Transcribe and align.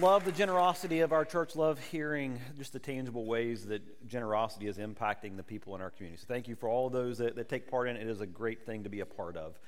love 0.00 0.26
the 0.26 0.32
generosity 0.32 1.00
of 1.00 1.12
our 1.12 1.24
church. 1.24 1.56
Love 1.56 1.78
hearing 1.78 2.38
just 2.58 2.72
the 2.72 2.78
tangible 2.78 3.24
ways 3.24 3.66
that 3.66 4.06
generosity 4.06 4.66
is 4.66 4.76
impacting 4.76 5.36
the 5.36 5.42
people 5.42 5.74
in 5.74 5.80
our 5.80 5.90
community. 5.90 6.20
So 6.20 6.26
thank 6.28 6.48
you 6.48 6.54
for 6.54 6.68
all 6.68 6.90
those 6.90 7.18
that, 7.18 7.36
that 7.36 7.48
take 7.48 7.70
part 7.70 7.88
in 7.88 7.96
it. 7.96 8.02
It 8.02 8.08
is 8.08 8.20
a 8.20 8.26
great 8.26 8.66
thing 8.66 8.84
to 8.84 8.90
be 8.90 9.00
a 9.00 9.06
part 9.06 9.36
of. 9.38 9.58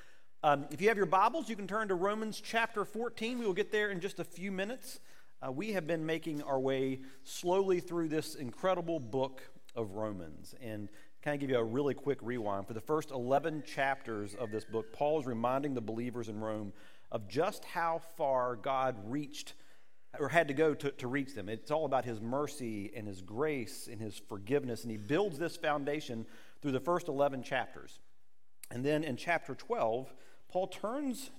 Um, 0.43 0.67
if 0.71 0.83
you 0.83 0.89
have 0.89 0.99
your 0.99 1.07
Bibles, 1.07 1.49
you 1.49 1.57
can 1.57 1.67
turn 1.67 1.89
to 1.89 1.95
Romans 1.95 2.43
chapter 2.45 2.85
14. 2.85 3.39
We 3.39 3.47
will 3.47 3.55
get 3.55 3.73
there 3.73 3.91
in 3.91 4.01
just 4.01 4.19
a 4.19 4.25
few 4.25 4.53
minutes. 4.53 5.01
Uh, 5.41 5.51
we 5.51 5.73
have 5.73 5.87
been 5.87 6.05
making 6.05 6.43
our 6.43 6.61
way 6.61 7.01
slowly 7.25 7.81
through 7.81 8.09
this 8.09 8.35
incredible 8.35 9.01
book 9.01 9.41
of 9.75 9.93
Romans. 9.93 10.55
And 10.63 10.91
kind 11.23 11.35
of 11.35 11.41
give 11.41 11.51
you 11.51 11.59
a 11.59 11.65
really 11.65 11.95
quick 11.95 12.19
rewind. 12.21 12.67
For 12.67 12.75
the 12.75 12.81
first 12.81 13.13
11 13.13 13.63
chapters 13.67 14.35
of 14.35 14.51
this 14.51 14.65
book, 14.65 14.93
Paul 14.93 15.21
is 15.21 15.27
reminding 15.27 15.75
the 15.75 15.81
believers 15.81 16.29
in 16.29 16.39
Rome 16.39 16.73
of 17.11 17.29
just 17.29 17.65
how 17.65 18.03
far 18.17 18.57
God 18.57 18.97
reached 19.07 19.55
or 20.21 20.29
had 20.29 20.49
to 20.49 20.55
go 20.55 20.75
to, 20.75 20.91
to 20.91 21.07
reach 21.09 21.35
them. 21.35 21.49
It's 21.49 21.71
all 21.71 21.85
about 21.85 22.05
his 22.05 22.21
mercy 22.21 22.91
and 22.95 23.07
his 23.07 23.23
grace 23.23 23.89
and 23.91 24.01
his 24.01 24.21
forgiveness. 24.29 24.83
And 24.83 24.91
he 24.91 24.97
builds 24.97 25.39
this 25.39 25.57
foundation 25.57 26.27
through 26.61 26.73
the 26.73 26.81
first 26.81 27.09
11 27.09 27.43
chapters. 27.43 27.99
And 28.71 28.85
then 28.85 29.05
in 29.05 29.17
chapter 29.17 29.55
12, 29.55 30.13
Paul 30.51 30.67
turns 30.67 31.31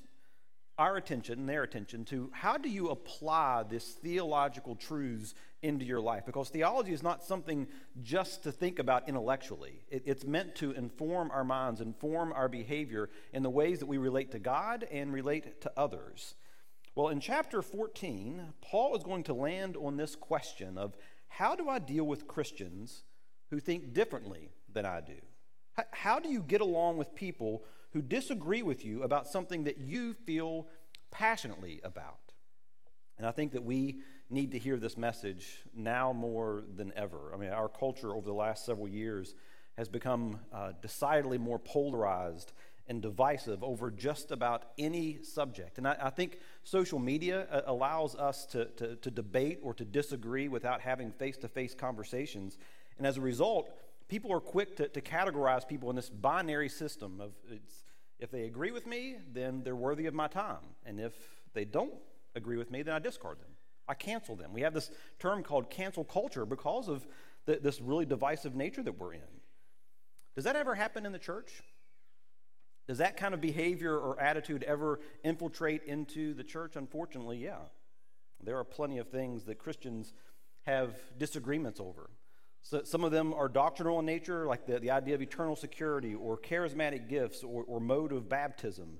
our 0.80 0.96
attention, 0.96 1.40
and 1.40 1.50
their 1.50 1.64
attention, 1.64 2.06
to 2.06 2.30
how 2.32 2.58
do 2.58 2.70
you 2.70 2.90
apply 2.90 3.64
this 3.70 3.86
theological 3.86 4.76
truths 4.76 5.36
into 5.62 5.84
your 5.84 6.00
life? 6.00 6.26
Because 6.26 6.48
theology 6.48 6.94
is 6.94 7.04
not 7.04 7.22
something 7.22 7.68
just 8.02 8.44
to 8.44 8.52
think 8.52 8.80
about 8.80 9.10
intellectually. 9.10 9.82
It, 9.90 10.04
it's 10.06 10.24
meant 10.24 10.56
to 10.56 10.72
inform 10.72 11.32
our 11.32 11.44
minds, 11.44 11.82
inform 11.82 12.32
our 12.32 12.48
behavior 12.48 13.10
in 13.34 13.44
the 13.44 13.50
ways 13.50 13.80
that 13.80 13.88
we 13.88 13.98
relate 13.98 14.32
to 14.32 14.40
God 14.40 14.88
and 14.90 15.12
relate 15.12 15.60
to 15.62 15.72
others. 15.76 16.36
Well, 16.96 17.10
in 17.10 17.20
chapter 17.20 17.62
14, 17.62 18.54
Paul 18.62 18.96
is 18.96 19.04
going 19.04 19.24
to 19.24 19.34
land 19.34 19.78
on 19.78 19.96
this 19.96 20.16
question 20.16 20.78
of 20.78 20.98
how 21.28 21.56
do 21.56 21.70
I 21.70 21.80
deal 21.80 22.06
with 22.06 22.28
Christians 22.28 23.04
who 23.52 23.60
think 23.60 23.94
differently 23.94 24.50
than 24.72 24.86
I 24.86 25.02
do? 25.02 25.18
How 25.92 26.20
do 26.20 26.30
you 26.30 26.42
get 26.42 26.62
along 26.62 26.98
with 26.98 27.16
people 27.16 27.64
who 27.94 28.02
disagree 28.02 28.64
with 28.64 28.84
you 28.84 29.04
about 29.04 29.28
something 29.28 29.64
that 29.64 29.78
you 29.78 30.14
feel 30.26 30.68
passionately 31.12 31.80
about? 31.84 32.34
And 33.18 33.26
I 33.26 33.32
think 33.32 33.54
that 33.54 33.64
we 33.64 34.02
need 34.30 34.52
to 34.52 34.60
hear 34.60 34.78
this 34.78 34.98
message 34.98 35.60
now 35.74 36.12
more 36.12 36.64
than 36.76 36.92
ever. 36.96 37.32
I 37.34 37.38
mean, 37.38 37.50
our 37.50 37.70
culture 37.70 38.14
over 38.16 38.26
the 38.26 38.34
last 38.34 38.66
several 38.66 38.88
years 38.88 39.36
has 39.78 39.88
become 39.88 40.40
uh, 40.52 40.74
decidedly 40.82 41.38
more 41.38 41.60
polarized 41.60 42.52
and 42.90 43.02
divisive 43.02 43.64
over 43.64 43.92
just 43.92 44.32
about 44.32 44.64
any 44.78 45.20
subject. 45.22 45.78
And 45.78 45.88
I, 45.88 45.96
I 46.02 46.10
think 46.10 46.40
social 46.64 47.00
media 47.00 47.48
uh, 47.52 47.62
allows 47.68 48.16
us 48.16 48.46
to, 48.48 48.66
to, 48.66 48.96
to, 48.96 49.12
debate 49.12 49.60
or 49.62 49.76
to 49.76 49.86
disagree 49.86 50.48
without 50.48 50.82
having 50.82 51.12
face 51.12 51.38
to 51.38 51.48
face 51.48 51.76
conversations. 51.76 52.58
And 52.98 53.06
as 53.06 53.18
a 53.18 53.22
result, 53.22 53.70
people 54.08 54.34
are 54.34 54.40
quick 54.40 54.76
to, 54.78 54.88
to 54.88 55.02
categorize 55.02 55.68
people 55.68 55.92
in 55.92 55.96
this 55.96 56.10
binary 56.10 56.68
system 56.68 57.22
of 57.22 57.32
if 58.20 58.32
they 58.32 58.44
agree 58.44 58.72
with 58.72 58.88
me, 58.88 59.18
then 59.32 59.62
they're 59.64 59.76
worthy 59.76 60.08
of 60.08 60.14
my 60.14 60.28
time. 60.28 60.76
And 60.86 61.00
if 61.00 61.14
they 61.54 61.66
don't 61.66 61.94
agree 62.36 62.58
with 62.58 62.72
me, 62.72 62.82
then 62.82 62.96
I 62.96 63.00
discard 63.00 63.40
them. 63.40 63.52
I 63.88 63.94
cancel 63.94 64.36
them. 64.36 64.52
We 64.52 64.62
have 64.62 64.74
this 64.74 64.92
term 65.20 65.44
called 65.44 65.70
cancel 65.70 66.04
culture 66.04 66.46
because 66.46 66.90
of 66.90 67.08
the, 67.46 67.60
this 67.62 67.80
really 67.80 68.06
divisive 68.06 68.56
nature 68.56 68.84
that 68.84 68.98
we're 69.00 69.14
in. 69.14 69.22
Does 70.36 70.44
that 70.44 70.56
ever 70.56 70.76
happen 70.76 71.06
in 71.06 71.12
the 71.12 71.20
church? 71.20 71.62
Does 72.90 72.98
that 72.98 73.18
kind 73.18 73.36
of 73.36 73.40
behavior 73.40 73.96
or 73.96 74.20
attitude 74.20 74.64
ever 74.64 75.00
infiltrate 75.24 75.84
into 75.84 76.34
the 76.34 76.44
church? 76.44 76.76
Unfortunately, 76.76 77.38
yeah. 77.38 77.60
There 78.44 78.58
are 78.58 78.64
plenty 78.64 78.98
of 78.98 79.10
things 79.10 79.44
that 79.44 79.60
Christians 79.60 80.12
have 80.64 80.96
disagreements 81.20 81.80
over. 81.80 82.10
So 82.64 82.82
some 82.86 83.04
of 83.04 83.12
them 83.12 83.32
are 83.36 83.48
doctrinal 83.48 84.00
in 84.00 84.08
nature, 84.08 84.48
like 84.48 84.66
the, 84.66 84.80
the 84.80 84.90
idea 84.90 85.14
of 85.14 85.22
eternal 85.22 85.56
security 85.56 86.16
or 86.16 86.36
charismatic 86.36 87.08
gifts 87.08 87.44
or, 87.44 87.64
or 87.68 87.80
mode 87.80 88.12
of 88.12 88.28
baptism. 88.28 88.98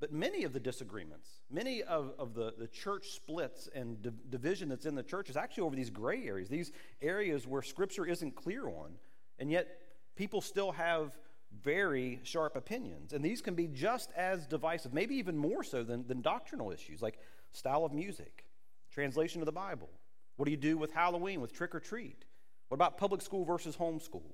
But 0.00 0.12
many 0.12 0.42
of 0.42 0.52
the 0.52 0.58
disagreements, 0.58 1.28
many 1.48 1.84
of, 1.84 2.14
of 2.18 2.34
the, 2.34 2.52
the 2.58 2.66
church 2.66 3.10
splits 3.10 3.68
and 3.76 4.02
di- 4.02 4.10
division 4.28 4.68
that's 4.68 4.86
in 4.86 4.96
the 4.96 5.04
church 5.04 5.30
is 5.30 5.36
actually 5.36 5.62
over 5.62 5.76
these 5.76 5.90
gray 5.90 6.26
areas, 6.26 6.48
these 6.48 6.72
areas 7.00 7.46
where 7.46 7.62
Scripture 7.62 8.06
isn't 8.06 8.34
clear 8.34 8.66
on. 8.66 8.94
And 9.38 9.52
yet, 9.52 9.68
people 10.16 10.40
still 10.40 10.72
have 10.72 11.16
very 11.62 12.20
sharp 12.22 12.56
opinions. 12.56 13.12
And 13.12 13.24
these 13.24 13.40
can 13.40 13.54
be 13.54 13.66
just 13.66 14.10
as 14.16 14.46
divisive, 14.46 14.92
maybe 14.92 15.16
even 15.16 15.36
more 15.36 15.62
so 15.62 15.82
than, 15.82 16.06
than 16.06 16.20
doctrinal 16.22 16.70
issues 16.70 17.02
like 17.02 17.18
style 17.52 17.84
of 17.84 17.92
music, 17.92 18.44
translation 18.90 19.40
of 19.40 19.46
the 19.46 19.52
Bible. 19.52 19.88
What 20.36 20.46
do 20.46 20.50
you 20.50 20.56
do 20.56 20.76
with 20.76 20.92
Halloween, 20.92 21.40
with 21.40 21.52
trick 21.52 21.74
or 21.74 21.80
treat? 21.80 22.24
What 22.68 22.76
about 22.76 22.98
public 22.98 23.22
school 23.22 23.44
versus 23.44 23.76
homeschool? 23.76 24.32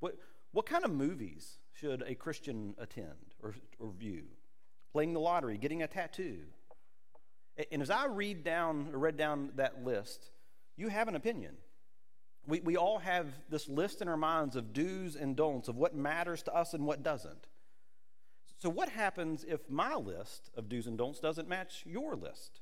What, 0.00 0.16
what 0.52 0.66
kind 0.66 0.84
of 0.84 0.92
movies 0.92 1.58
should 1.72 2.02
a 2.06 2.14
Christian 2.14 2.74
attend 2.78 3.34
or, 3.42 3.54
or 3.78 3.90
view? 3.90 4.24
Playing 4.92 5.14
the 5.14 5.20
lottery, 5.20 5.58
getting 5.58 5.82
a 5.82 5.88
tattoo. 5.88 6.38
And 7.70 7.82
as 7.82 7.90
I 7.90 8.06
read 8.06 8.44
down 8.44 8.92
read 8.92 9.16
down 9.16 9.50
that 9.56 9.84
list, 9.84 10.30
you 10.76 10.88
have 10.88 11.08
an 11.08 11.16
opinion. 11.16 11.54
We, 12.46 12.60
we 12.60 12.76
all 12.76 12.98
have 12.98 13.26
this 13.48 13.68
list 13.68 14.02
in 14.02 14.08
our 14.08 14.16
minds 14.16 14.56
of 14.56 14.72
do's 14.72 15.16
and 15.16 15.36
don'ts, 15.36 15.68
of 15.68 15.76
what 15.76 15.94
matters 15.94 16.42
to 16.44 16.54
us 16.54 16.74
and 16.74 16.84
what 16.84 17.02
doesn't. 17.02 17.46
So, 18.58 18.68
what 18.68 18.88
happens 18.88 19.44
if 19.46 19.68
my 19.70 19.94
list 19.94 20.50
of 20.56 20.68
do's 20.68 20.86
and 20.86 20.98
don'ts 20.98 21.20
doesn't 21.20 21.48
match 21.48 21.84
your 21.86 22.14
list? 22.16 22.60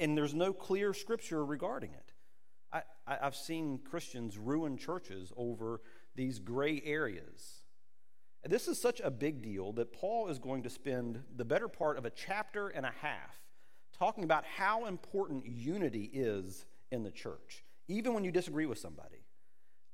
And 0.00 0.16
there's 0.16 0.34
no 0.34 0.52
clear 0.52 0.92
scripture 0.92 1.44
regarding 1.44 1.92
it. 1.92 2.12
I, 2.72 2.82
have 3.06 3.36
seen 3.36 3.78
Christians 3.78 4.36
ruin 4.36 4.76
churches 4.76 5.32
over 5.36 5.80
these 6.16 6.38
gray 6.38 6.82
areas. 6.84 7.62
And 8.42 8.52
this 8.52 8.68
is 8.68 8.80
such 8.80 9.00
a 9.00 9.10
big 9.10 9.42
deal 9.42 9.72
that 9.74 9.92
Paul 9.92 10.28
is 10.28 10.38
going 10.38 10.62
to 10.64 10.70
spend 10.70 11.22
the 11.36 11.44
better 11.44 11.68
part 11.68 11.98
of 11.98 12.04
a 12.04 12.10
chapter 12.10 12.68
and 12.68 12.84
a 12.84 12.92
half 13.00 13.38
talking 13.96 14.24
about 14.24 14.44
how 14.44 14.86
important 14.86 15.46
unity 15.46 16.10
is 16.12 16.66
in 16.90 17.02
the 17.02 17.10
church 17.10 17.64
even 17.88 18.14
when 18.14 18.24
you 18.24 18.32
disagree 18.32 18.66
with 18.66 18.78
somebody. 18.78 19.24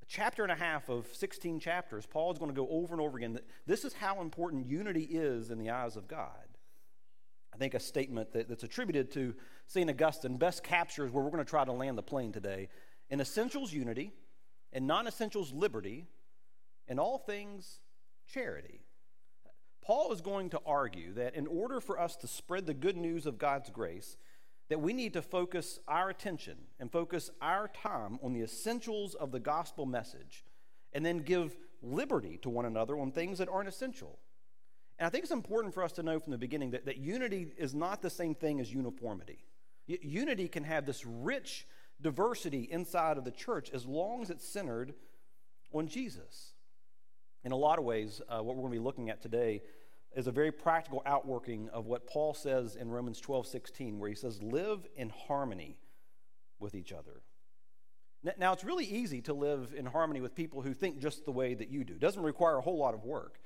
A 0.01 0.05
chapter 0.07 0.43
and 0.43 0.51
a 0.51 0.55
half 0.55 0.89
of 0.89 1.07
16 1.13 1.59
chapters, 1.59 2.05
Paul 2.05 2.31
is 2.31 2.39
going 2.39 2.51
to 2.51 2.55
go 2.55 2.67
over 2.69 2.93
and 2.93 3.01
over 3.01 3.17
again 3.17 3.33
that 3.33 3.45
this 3.65 3.85
is 3.85 3.93
how 3.93 4.21
important 4.21 4.67
unity 4.67 5.03
is 5.03 5.49
in 5.49 5.59
the 5.59 5.69
eyes 5.69 5.95
of 5.95 6.07
God. 6.07 6.29
I 7.53 7.57
think 7.57 7.73
a 7.73 7.79
statement 7.79 8.33
that, 8.33 8.49
that's 8.49 8.63
attributed 8.63 9.11
to 9.11 9.35
St. 9.67 9.89
Augustine 9.89 10.37
best 10.37 10.63
captures 10.63 11.11
where 11.11 11.23
we're 11.23 11.31
going 11.31 11.43
to 11.43 11.49
try 11.49 11.63
to 11.63 11.71
land 11.71 11.97
the 11.97 12.03
plane 12.03 12.31
today. 12.31 12.69
In 13.09 13.21
essentials, 13.21 13.71
unity. 13.71 14.11
In 14.71 14.87
non 14.87 15.07
essentials, 15.07 15.53
liberty. 15.53 16.07
In 16.87 16.99
all 16.99 17.19
things, 17.19 17.79
charity. 18.27 18.81
Paul 19.83 20.13
is 20.13 20.21
going 20.21 20.49
to 20.51 20.61
argue 20.65 21.13
that 21.13 21.35
in 21.35 21.45
order 21.45 21.79
for 21.79 21.99
us 21.99 22.15
to 22.17 22.27
spread 22.27 22.65
the 22.65 22.73
good 22.73 22.97
news 22.97 23.25
of 23.25 23.37
God's 23.37 23.69
grace, 23.69 24.17
that 24.69 24.81
we 24.81 24.93
need 24.93 25.13
to 25.13 25.21
focus 25.21 25.79
our 25.87 26.09
attention 26.09 26.57
and 26.79 26.91
focus 26.91 27.29
our 27.41 27.67
time 27.67 28.19
on 28.23 28.33
the 28.33 28.41
essentials 28.41 29.13
of 29.15 29.31
the 29.31 29.39
gospel 29.39 29.85
message 29.85 30.43
and 30.93 31.05
then 31.05 31.19
give 31.19 31.55
liberty 31.81 32.37
to 32.41 32.49
one 32.49 32.65
another 32.65 32.97
on 32.97 33.11
things 33.11 33.37
that 33.39 33.49
aren't 33.49 33.67
essential. 33.67 34.19
And 34.97 35.07
I 35.07 35.09
think 35.09 35.23
it's 35.23 35.33
important 35.33 35.73
for 35.73 35.83
us 35.83 35.91
to 35.93 36.03
know 36.03 36.19
from 36.19 36.31
the 36.31 36.37
beginning 36.37 36.71
that, 36.71 36.85
that 36.85 36.97
unity 36.97 37.51
is 37.57 37.75
not 37.75 38.01
the 38.01 38.09
same 38.09 38.35
thing 38.35 38.59
as 38.59 38.73
uniformity. 38.73 39.39
Unity 39.85 40.47
can 40.47 40.63
have 40.63 40.85
this 40.85 41.05
rich 41.05 41.67
diversity 42.01 42.67
inside 42.71 43.17
of 43.17 43.25
the 43.25 43.31
church 43.31 43.69
as 43.73 43.85
long 43.85 44.21
as 44.21 44.29
it's 44.29 44.47
centered 44.47 44.93
on 45.73 45.87
Jesus. 45.87 46.53
In 47.43 47.51
a 47.51 47.57
lot 47.57 47.79
of 47.79 47.85
ways, 47.85 48.21
uh, 48.29 48.41
what 48.41 48.55
we're 48.55 48.61
going 48.61 48.73
to 48.73 48.79
be 48.79 48.83
looking 48.83 49.09
at 49.09 49.21
today 49.21 49.61
is 50.15 50.27
a 50.27 50.31
very 50.31 50.51
practical 50.51 51.01
outworking 51.05 51.69
of 51.69 51.85
what 51.85 52.07
Paul 52.07 52.33
says 52.33 52.75
in 52.75 52.89
Romans 52.89 53.19
12 53.19 53.47
16, 53.47 53.99
where 53.99 54.09
he 54.09 54.15
says, 54.15 54.41
Live 54.41 54.85
in 54.95 55.09
harmony 55.09 55.77
with 56.59 56.75
each 56.75 56.91
other. 56.91 57.21
Now, 58.37 58.53
it's 58.53 58.63
really 58.63 58.85
easy 58.85 59.21
to 59.23 59.33
live 59.33 59.73
in 59.75 59.85
harmony 59.85 60.21
with 60.21 60.33
people 60.33 60.61
who 60.61 60.73
think 60.73 60.99
just 60.99 61.25
the 61.25 61.31
way 61.31 61.53
that 61.55 61.69
you 61.69 61.83
do. 61.83 61.93
It 61.93 61.99
doesn't 61.99 62.23
require 62.23 62.57
a 62.57 62.61
whole 62.61 62.77
lot 62.77 62.93
of 62.93 63.03
work. 63.03 63.39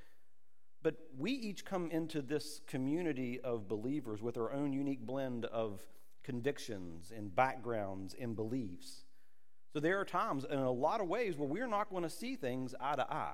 But 0.83 0.95
we 1.17 1.31
each 1.31 1.65
come 1.65 1.89
into 1.89 2.21
this 2.21 2.61
community 2.67 3.39
of 3.39 3.67
believers 3.67 4.21
with 4.21 4.37
our 4.37 4.53
own 4.53 4.73
unique 4.73 5.01
blend 5.01 5.45
of 5.45 5.81
convictions 6.23 7.11
and 7.15 7.35
backgrounds 7.35 8.15
and 8.19 8.35
beliefs. 8.35 9.05
So 9.73 9.79
there 9.79 9.99
are 9.99 10.05
times, 10.05 10.45
in 10.49 10.59
a 10.59 10.71
lot 10.71 11.01
of 11.01 11.07
ways, 11.07 11.35
where 11.37 11.47
we're 11.47 11.67
not 11.67 11.89
going 11.89 12.03
to 12.03 12.09
see 12.09 12.35
things 12.35 12.75
eye 12.79 12.95
to 12.95 13.11
eye. 13.11 13.33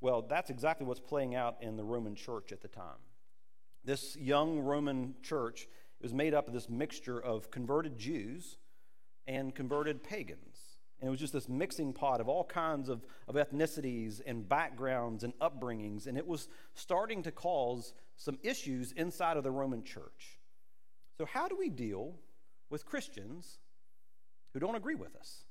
Well, 0.00 0.22
that's 0.22 0.50
exactly 0.50 0.86
what's 0.86 1.00
playing 1.00 1.34
out 1.34 1.56
in 1.60 1.76
the 1.76 1.84
Roman 1.84 2.14
church 2.14 2.52
at 2.52 2.62
the 2.62 2.68
time. 2.68 3.00
This 3.84 4.16
young 4.16 4.60
Roman 4.60 5.14
church 5.22 5.68
was 6.00 6.14
made 6.14 6.34
up 6.34 6.46
of 6.46 6.54
this 6.54 6.68
mixture 6.68 7.18
of 7.18 7.50
converted 7.50 7.98
Jews 7.98 8.58
and 9.26 9.54
converted 9.54 10.02
pagans. 10.02 10.56
And 11.00 11.08
it 11.08 11.10
was 11.10 11.20
just 11.20 11.32
this 11.32 11.48
mixing 11.48 11.92
pot 11.92 12.20
of 12.20 12.28
all 12.28 12.44
kinds 12.44 12.88
of, 12.88 13.04
of 13.28 13.36
ethnicities 13.36 14.20
and 14.26 14.48
backgrounds 14.48 15.24
and 15.24 15.32
upbringings. 15.38 16.06
And 16.06 16.18
it 16.18 16.26
was 16.26 16.48
starting 16.74 17.22
to 17.22 17.32
cause 17.32 17.92
some 18.16 18.38
issues 18.42 18.92
inside 18.92 19.36
of 19.36 19.44
the 19.44 19.50
Roman 19.50 19.84
church. 19.84 20.40
So, 21.16 21.24
how 21.24 21.48
do 21.48 21.56
we 21.56 21.68
deal 21.68 22.14
with 22.70 22.84
Christians 22.84 23.58
who 24.52 24.60
don't 24.60 24.74
agree 24.74 24.94
with 24.94 25.14
us. 25.16 25.44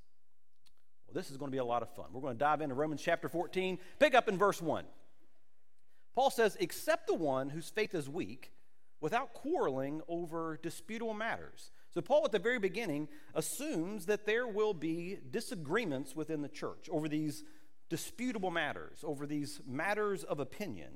Well, 1.08 1.14
this 1.14 1.32
is 1.32 1.38
going 1.38 1.50
to 1.50 1.56
be 1.56 1.60
a 1.60 1.66
lot 1.66 1.82
of 1.82 1.94
fun. 1.96 2.06
We're 2.12 2.22
going 2.22 2.36
to 2.36 2.40
dive 2.40 2.62
into 2.62 2.76
Romans 2.76 3.02
chapter 3.02 3.30
14, 3.30 3.80
pick 4.00 4.14
up 4.14 4.28
in 4.28 4.38
verse 4.38 4.62
1. 4.62 4.86
Paul 6.16 6.30
says, 6.30 6.58
Except 6.60 7.08
the 7.08 7.14
one 7.14 7.50
whose 7.50 7.70
faith 7.70 7.96
is 7.96 8.10
weak 8.10 8.52
without 9.00 9.34
quarreling 9.34 10.02
over 10.08 10.60
disputable 10.62 11.14
matters. 11.14 11.72
So, 11.92 12.02
Paul 12.02 12.26
at 12.26 12.32
the 12.32 12.40
very 12.40 12.60
beginning 12.60 13.08
assumes 13.34 14.06
that 14.08 14.26
there 14.26 14.48
will 14.48 14.74
be 14.74 15.20
disagreements 15.32 16.16
within 16.16 16.42
the 16.42 16.50
church 16.50 16.90
over 16.92 17.08
these 17.08 17.44
disputable 17.90 18.52
matters, 18.52 19.00
over 19.04 19.26
these 19.26 19.62
matters 19.66 20.24
of 20.24 20.40
opinion. 20.40 20.90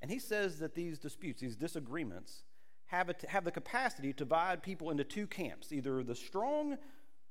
And 0.00 0.10
he 0.10 0.18
says 0.18 0.58
that 0.60 0.74
these 0.74 0.98
disputes, 0.98 1.40
these 1.40 1.56
disagreements, 1.56 2.44
have, 2.86 3.08
a, 3.08 3.14
have 3.28 3.44
the 3.44 3.50
capacity 3.50 4.12
to 4.12 4.18
divide 4.18 4.62
people 4.62 4.90
into 4.90 5.04
two 5.04 5.26
camps, 5.26 5.72
either 5.72 6.02
the 6.02 6.14
strong 6.14 6.78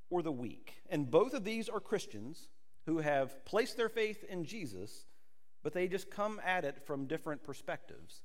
or 0.09 0.21
the 0.21 0.31
weak. 0.31 0.75
And 0.89 1.09
both 1.09 1.33
of 1.33 1.43
these 1.43 1.69
are 1.69 1.79
Christians 1.79 2.47
who 2.85 2.99
have 2.99 3.43
placed 3.45 3.77
their 3.77 3.89
faith 3.89 4.23
in 4.29 4.45
Jesus, 4.45 5.05
but 5.63 5.73
they 5.73 5.87
just 5.87 6.11
come 6.11 6.39
at 6.45 6.63
it 6.65 6.85
from 6.85 7.07
different 7.07 7.43
perspectives. 7.43 8.21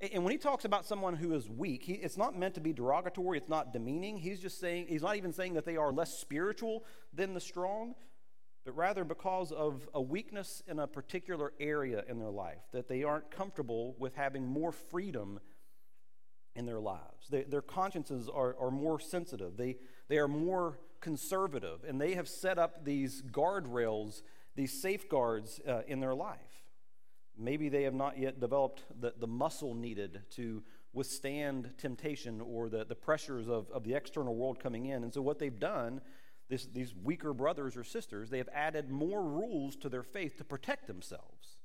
And 0.00 0.24
when 0.24 0.32
he 0.32 0.38
talks 0.38 0.64
about 0.64 0.84
someone 0.84 1.14
who 1.14 1.32
is 1.34 1.48
weak, 1.48 1.84
he, 1.84 1.94
it's 1.94 2.16
not 2.16 2.36
meant 2.36 2.54
to 2.54 2.60
be 2.60 2.72
derogatory, 2.72 3.38
it's 3.38 3.48
not 3.48 3.72
demeaning. 3.72 4.18
He's 4.18 4.40
just 4.40 4.58
saying, 4.58 4.86
he's 4.88 5.02
not 5.02 5.16
even 5.16 5.32
saying 5.32 5.54
that 5.54 5.64
they 5.64 5.76
are 5.76 5.92
less 5.92 6.18
spiritual 6.18 6.84
than 7.12 7.32
the 7.32 7.40
strong, 7.40 7.94
but 8.64 8.76
rather 8.76 9.04
because 9.04 9.52
of 9.52 9.88
a 9.94 10.02
weakness 10.02 10.62
in 10.66 10.80
a 10.80 10.86
particular 10.86 11.52
area 11.60 12.02
in 12.08 12.18
their 12.18 12.30
life, 12.30 12.62
that 12.72 12.88
they 12.88 13.04
aren't 13.04 13.30
comfortable 13.30 13.94
with 13.98 14.14
having 14.16 14.46
more 14.46 14.72
freedom 14.72 15.38
in 16.56 16.66
their 16.66 16.80
lives. 16.80 17.28
They, 17.30 17.42
their 17.42 17.62
consciences 17.62 18.28
are, 18.28 18.56
are 18.58 18.70
more 18.70 18.98
sensitive, 18.98 19.56
they, 19.56 19.76
they 20.08 20.18
are 20.18 20.28
more 20.28 20.78
conservative, 21.04 21.84
and 21.86 22.00
they 22.00 22.14
have 22.14 22.26
set 22.26 22.58
up 22.58 22.84
these 22.84 23.22
guardrails, 23.22 24.22
these 24.56 24.80
safeguards 24.80 25.60
uh, 25.68 25.82
in 25.86 26.00
their 26.00 26.14
life. 26.14 26.64
Maybe 27.36 27.68
they 27.68 27.82
have 27.82 27.94
not 27.94 28.18
yet 28.18 28.40
developed 28.40 28.84
the, 28.98 29.12
the 29.18 29.26
muscle 29.26 29.74
needed 29.74 30.22
to 30.30 30.62
withstand 30.94 31.74
temptation 31.76 32.40
or 32.40 32.70
the, 32.70 32.86
the 32.86 32.94
pressures 32.94 33.48
of, 33.48 33.70
of 33.70 33.84
the 33.84 33.92
external 33.92 34.34
world 34.34 34.58
coming 34.58 34.86
in. 34.86 35.04
And 35.04 35.12
so, 35.12 35.20
what 35.20 35.38
they've 35.38 35.60
done, 35.60 36.00
this, 36.48 36.66
these 36.66 36.94
weaker 36.94 37.34
brothers 37.34 37.76
or 37.76 37.84
sisters, 37.84 38.30
they 38.30 38.38
have 38.38 38.48
added 38.54 38.88
more 38.88 39.22
rules 39.22 39.76
to 39.76 39.90
their 39.90 40.02
faith 40.02 40.38
to 40.38 40.44
protect 40.44 40.86
themselves. 40.86 41.58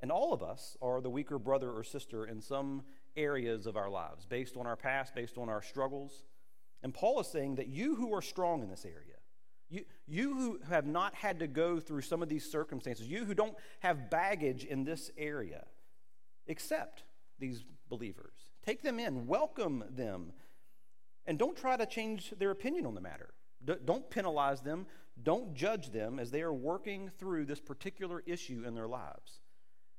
And 0.00 0.12
all 0.12 0.32
of 0.32 0.42
us 0.42 0.76
are 0.80 1.00
the 1.00 1.10
weaker 1.10 1.38
brother 1.38 1.72
or 1.72 1.82
sister 1.82 2.26
in 2.26 2.40
some 2.40 2.82
areas 3.16 3.66
of 3.66 3.76
our 3.76 3.90
lives, 3.90 4.24
based 4.24 4.56
on 4.56 4.66
our 4.66 4.76
past, 4.76 5.14
based 5.16 5.36
on 5.36 5.48
our 5.48 5.62
struggles. 5.62 6.22
And 6.86 6.94
Paul 6.94 7.18
is 7.18 7.26
saying 7.26 7.56
that 7.56 7.66
you 7.66 7.96
who 7.96 8.14
are 8.14 8.22
strong 8.22 8.62
in 8.62 8.70
this 8.70 8.84
area, 8.84 9.16
you, 9.68 9.84
you 10.06 10.34
who 10.36 10.60
have 10.70 10.86
not 10.86 11.16
had 11.16 11.40
to 11.40 11.48
go 11.48 11.80
through 11.80 12.02
some 12.02 12.22
of 12.22 12.28
these 12.28 12.48
circumstances, 12.48 13.08
you 13.08 13.24
who 13.24 13.34
don't 13.34 13.56
have 13.80 14.08
baggage 14.08 14.62
in 14.62 14.84
this 14.84 15.10
area, 15.18 15.64
accept 16.48 17.02
these 17.40 17.64
believers. 17.88 18.36
Take 18.64 18.82
them 18.82 19.00
in, 19.00 19.26
welcome 19.26 19.82
them, 19.96 20.30
and 21.26 21.40
don't 21.40 21.56
try 21.56 21.76
to 21.76 21.86
change 21.86 22.32
their 22.38 22.52
opinion 22.52 22.86
on 22.86 22.94
the 22.94 23.00
matter. 23.00 23.34
D- 23.64 23.74
don't 23.84 24.08
penalize 24.08 24.60
them, 24.60 24.86
don't 25.20 25.54
judge 25.54 25.90
them 25.90 26.20
as 26.20 26.30
they 26.30 26.42
are 26.42 26.54
working 26.54 27.10
through 27.18 27.46
this 27.46 27.58
particular 27.58 28.22
issue 28.26 28.62
in 28.64 28.76
their 28.76 28.86
lives. 28.86 29.40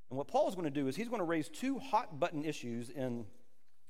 And 0.09 0.17
what 0.17 0.29
Paul 0.29 0.47
is 0.47 0.55
going 0.55 0.63
to 0.63 0.71
do 0.71 0.87
is 0.87 0.95
he's 0.95 1.09
going 1.09 1.19
to 1.19 1.25
raise 1.25 1.49
two 1.49 1.79
hot 1.79 2.17
button 2.17 2.45
issues 2.45 2.89
in 2.91 3.25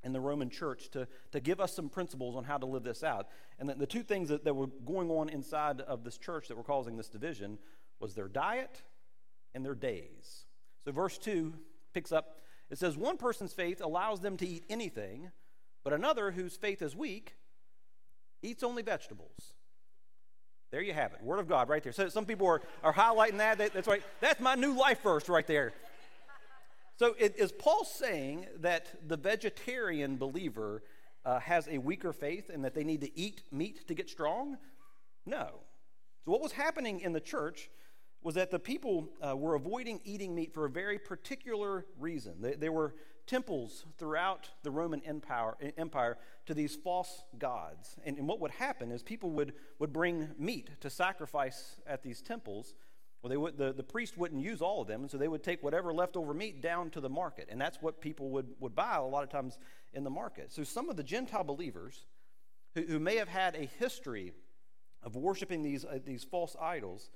in 0.03 0.13
the 0.13 0.19
Roman 0.19 0.49
church 0.49 0.89
to, 0.91 1.07
to 1.31 1.39
give 1.39 1.59
us 1.59 1.73
some 1.73 1.89
principles 1.89 2.35
on 2.35 2.43
how 2.43 2.57
to 2.57 2.65
live 2.65 2.83
this 2.83 3.03
out. 3.03 3.27
And 3.59 3.69
the, 3.69 3.75
the 3.75 3.87
two 3.87 4.03
things 4.03 4.29
that, 4.29 4.43
that 4.45 4.53
were 4.53 4.67
going 4.67 5.09
on 5.09 5.29
inside 5.29 5.81
of 5.81 6.03
this 6.03 6.17
church 6.17 6.47
that 6.47 6.57
were 6.57 6.63
causing 6.63 6.97
this 6.97 7.09
division 7.09 7.57
was 7.99 8.13
their 8.13 8.27
diet 8.27 8.83
and 9.53 9.65
their 9.65 9.75
days. 9.75 10.45
So, 10.85 10.91
verse 10.91 11.17
2 11.17 11.53
picks 11.93 12.11
up 12.11 12.37
it 12.69 12.77
says, 12.77 12.97
One 12.97 13.17
person's 13.17 13.53
faith 13.53 13.81
allows 13.81 14.19
them 14.19 14.37
to 14.37 14.47
eat 14.47 14.65
anything, 14.69 15.31
but 15.83 15.93
another 15.93 16.31
whose 16.31 16.55
faith 16.55 16.81
is 16.81 16.95
weak 16.95 17.35
eats 18.41 18.63
only 18.63 18.81
vegetables. 18.81 19.53
There 20.69 20.81
you 20.81 20.93
have 20.93 21.13
it. 21.13 21.23
Word 21.23 21.39
of 21.39 21.47
God 21.47 21.69
right 21.69 21.81
there. 21.81 21.93
So 21.93 22.09
some 22.09 22.25
people 22.25 22.45
are, 22.45 22.61
are 22.83 22.93
highlighting 22.93 23.37
that. 23.37 23.57
That's 23.57 23.87
right. 23.87 24.03
That's 24.19 24.41
my 24.41 24.55
new 24.55 24.73
life 24.73 25.01
verse 25.01 25.29
right 25.29 25.47
there. 25.47 25.71
So, 26.97 27.15
it, 27.19 27.35
is 27.37 27.51
Paul 27.51 27.85
saying 27.85 28.47
that 28.61 29.07
the 29.07 29.17
vegetarian 29.17 30.17
believer 30.17 30.81
uh, 31.23 31.39
has 31.39 31.67
a 31.67 31.77
weaker 31.77 32.11
faith 32.11 32.49
and 32.51 32.65
that 32.65 32.73
they 32.73 32.83
need 32.83 33.01
to 33.01 33.17
eat 33.17 33.43
meat 33.51 33.87
to 33.87 33.93
get 33.93 34.09
strong? 34.09 34.57
No. 35.23 35.47
So, 36.25 36.31
what 36.31 36.41
was 36.41 36.53
happening 36.53 37.01
in 37.01 37.13
the 37.13 37.19
church 37.19 37.69
was 38.23 38.33
that 38.33 38.49
the 38.49 38.57
people 38.57 39.09
uh, 39.21 39.37
were 39.37 39.53
avoiding 39.53 40.01
eating 40.05 40.33
meat 40.33 40.55
for 40.55 40.65
a 40.65 40.69
very 40.69 40.97
particular 40.97 41.85
reason. 41.99 42.33
there 42.57 42.71
were 42.71 42.95
temples 43.27 43.85
throughout 43.99 44.49
the 44.63 44.71
Roman 44.71 45.03
Empire, 45.03 45.55
Empire 45.77 46.17
to 46.47 46.53
these 46.53 46.75
false 46.75 47.23
gods. 47.37 47.95
And, 48.05 48.17
and 48.17 48.27
what 48.27 48.39
would 48.39 48.51
happen 48.51 48.91
is 48.91 49.03
people 49.03 49.29
would, 49.31 49.53
would 49.79 49.93
bring 49.93 50.29
meat 50.39 50.69
to 50.81 50.89
sacrifice 50.89 51.77
at 51.85 52.01
these 52.01 52.21
temples. 52.21 52.73
Well, 53.27 53.31
they 53.31 53.37
would, 53.37 53.57
the, 53.57 53.73
the 53.73 53.83
priest 53.83 54.17
wouldn't 54.17 54.41
use 54.41 54.61
all 54.61 54.81
of 54.81 54.87
them, 54.87 55.01
and 55.01 55.11
so 55.11 55.17
they 55.17 55.27
would 55.27 55.43
take 55.43 55.61
whatever 55.61 55.93
leftover 55.93 56.33
meat 56.33 56.61
down 56.61 56.89
to 56.91 57.01
the 57.01 57.09
market. 57.09 57.49
And 57.51 57.59
that's 57.59 57.81
what 57.81 57.99
people 57.99 58.29
would, 58.29 58.47
would 58.61 58.73
buy 58.73 58.95
a 58.95 59.03
lot 59.03 59.21
of 59.25 59.29
times 59.29 59.57
in 59.91 60.05
the 60.05 60.09
market. 60.09 60.49
So 60.49 60.63
some 60.63 60.89
of 60.89 60.95
the 60.95 61.03
Gentile 61.03 61.43
believers 61.43 62.05
who, 62.73 62.83
who 62.83 62.99
may 62.99 63.17
have 63.17 63.27
had 63.27 63.55
a 63.55 63.69
history 63.79 64.31
of 65.03 65.17
worshiping 65.17 65.61
these, 65.61 65.83
uh, 65.83 65.99
these 66.05 66.23
false 66.23 66.55
idols 66.61 67.11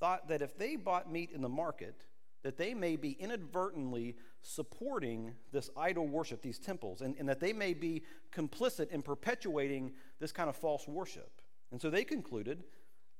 thought 0.00 0.26
that 0.26 0.42
if 0.42 0.58
they 0.58 0.74
bought 0.74 1.12
meat 1.12 1.30
in 1.32 1.40
the 1.40 1.48
market, 1.48 2.02
that 2.42 2.56
they 2.56 2.74
may 2.74 2.96
be 2.96 3.12
inadvertently 3.12 4.16
supporting 4.42 5.34
this 5.52 5.70
idol 5.76 6.08
worship, 6.08 6.42
these 6.42 6.58
temples, 6.58 7.00
and, 7.00 7.14
and 7.16 7.28
that 7.28 7.38
they 7.38 7.52
may 7.52 7.74
be 7.74 8.02
complicit 8.34 8.90
in 8.90 9.02
perpetuating 9.02 9.92
this 10.18 10.32
kind 10.32 10.48
of 10.48 10.56
false 10.56 10.88
worship. 10.88 11.40
And 11.70 11.80
so 11.80 11.90
they 11.90 12.02
concluded 12.02 12.64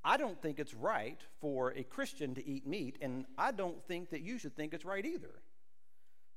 I 0.04 0.18
don't 0.18 0.40
think 0.40 0.58
it's 0.58 0.74
right 0.74 1.18
for 1.40 1.72
a 1.72 1.82
Christian 1.82 2.34
to 2.34 2.46
eat 2.46 2.66
meat, 2.66 2.98
and 3.00 3.24
I 3.38 3.52
don't 3.52 3.82
think 3.86 4.10
that 4.10 4.20
you 4.20 4.38
should 4.38 4.54
think 4.54 4.74
it's 4.74 4.84
right 4.84 5.04
either. 5.04 5.40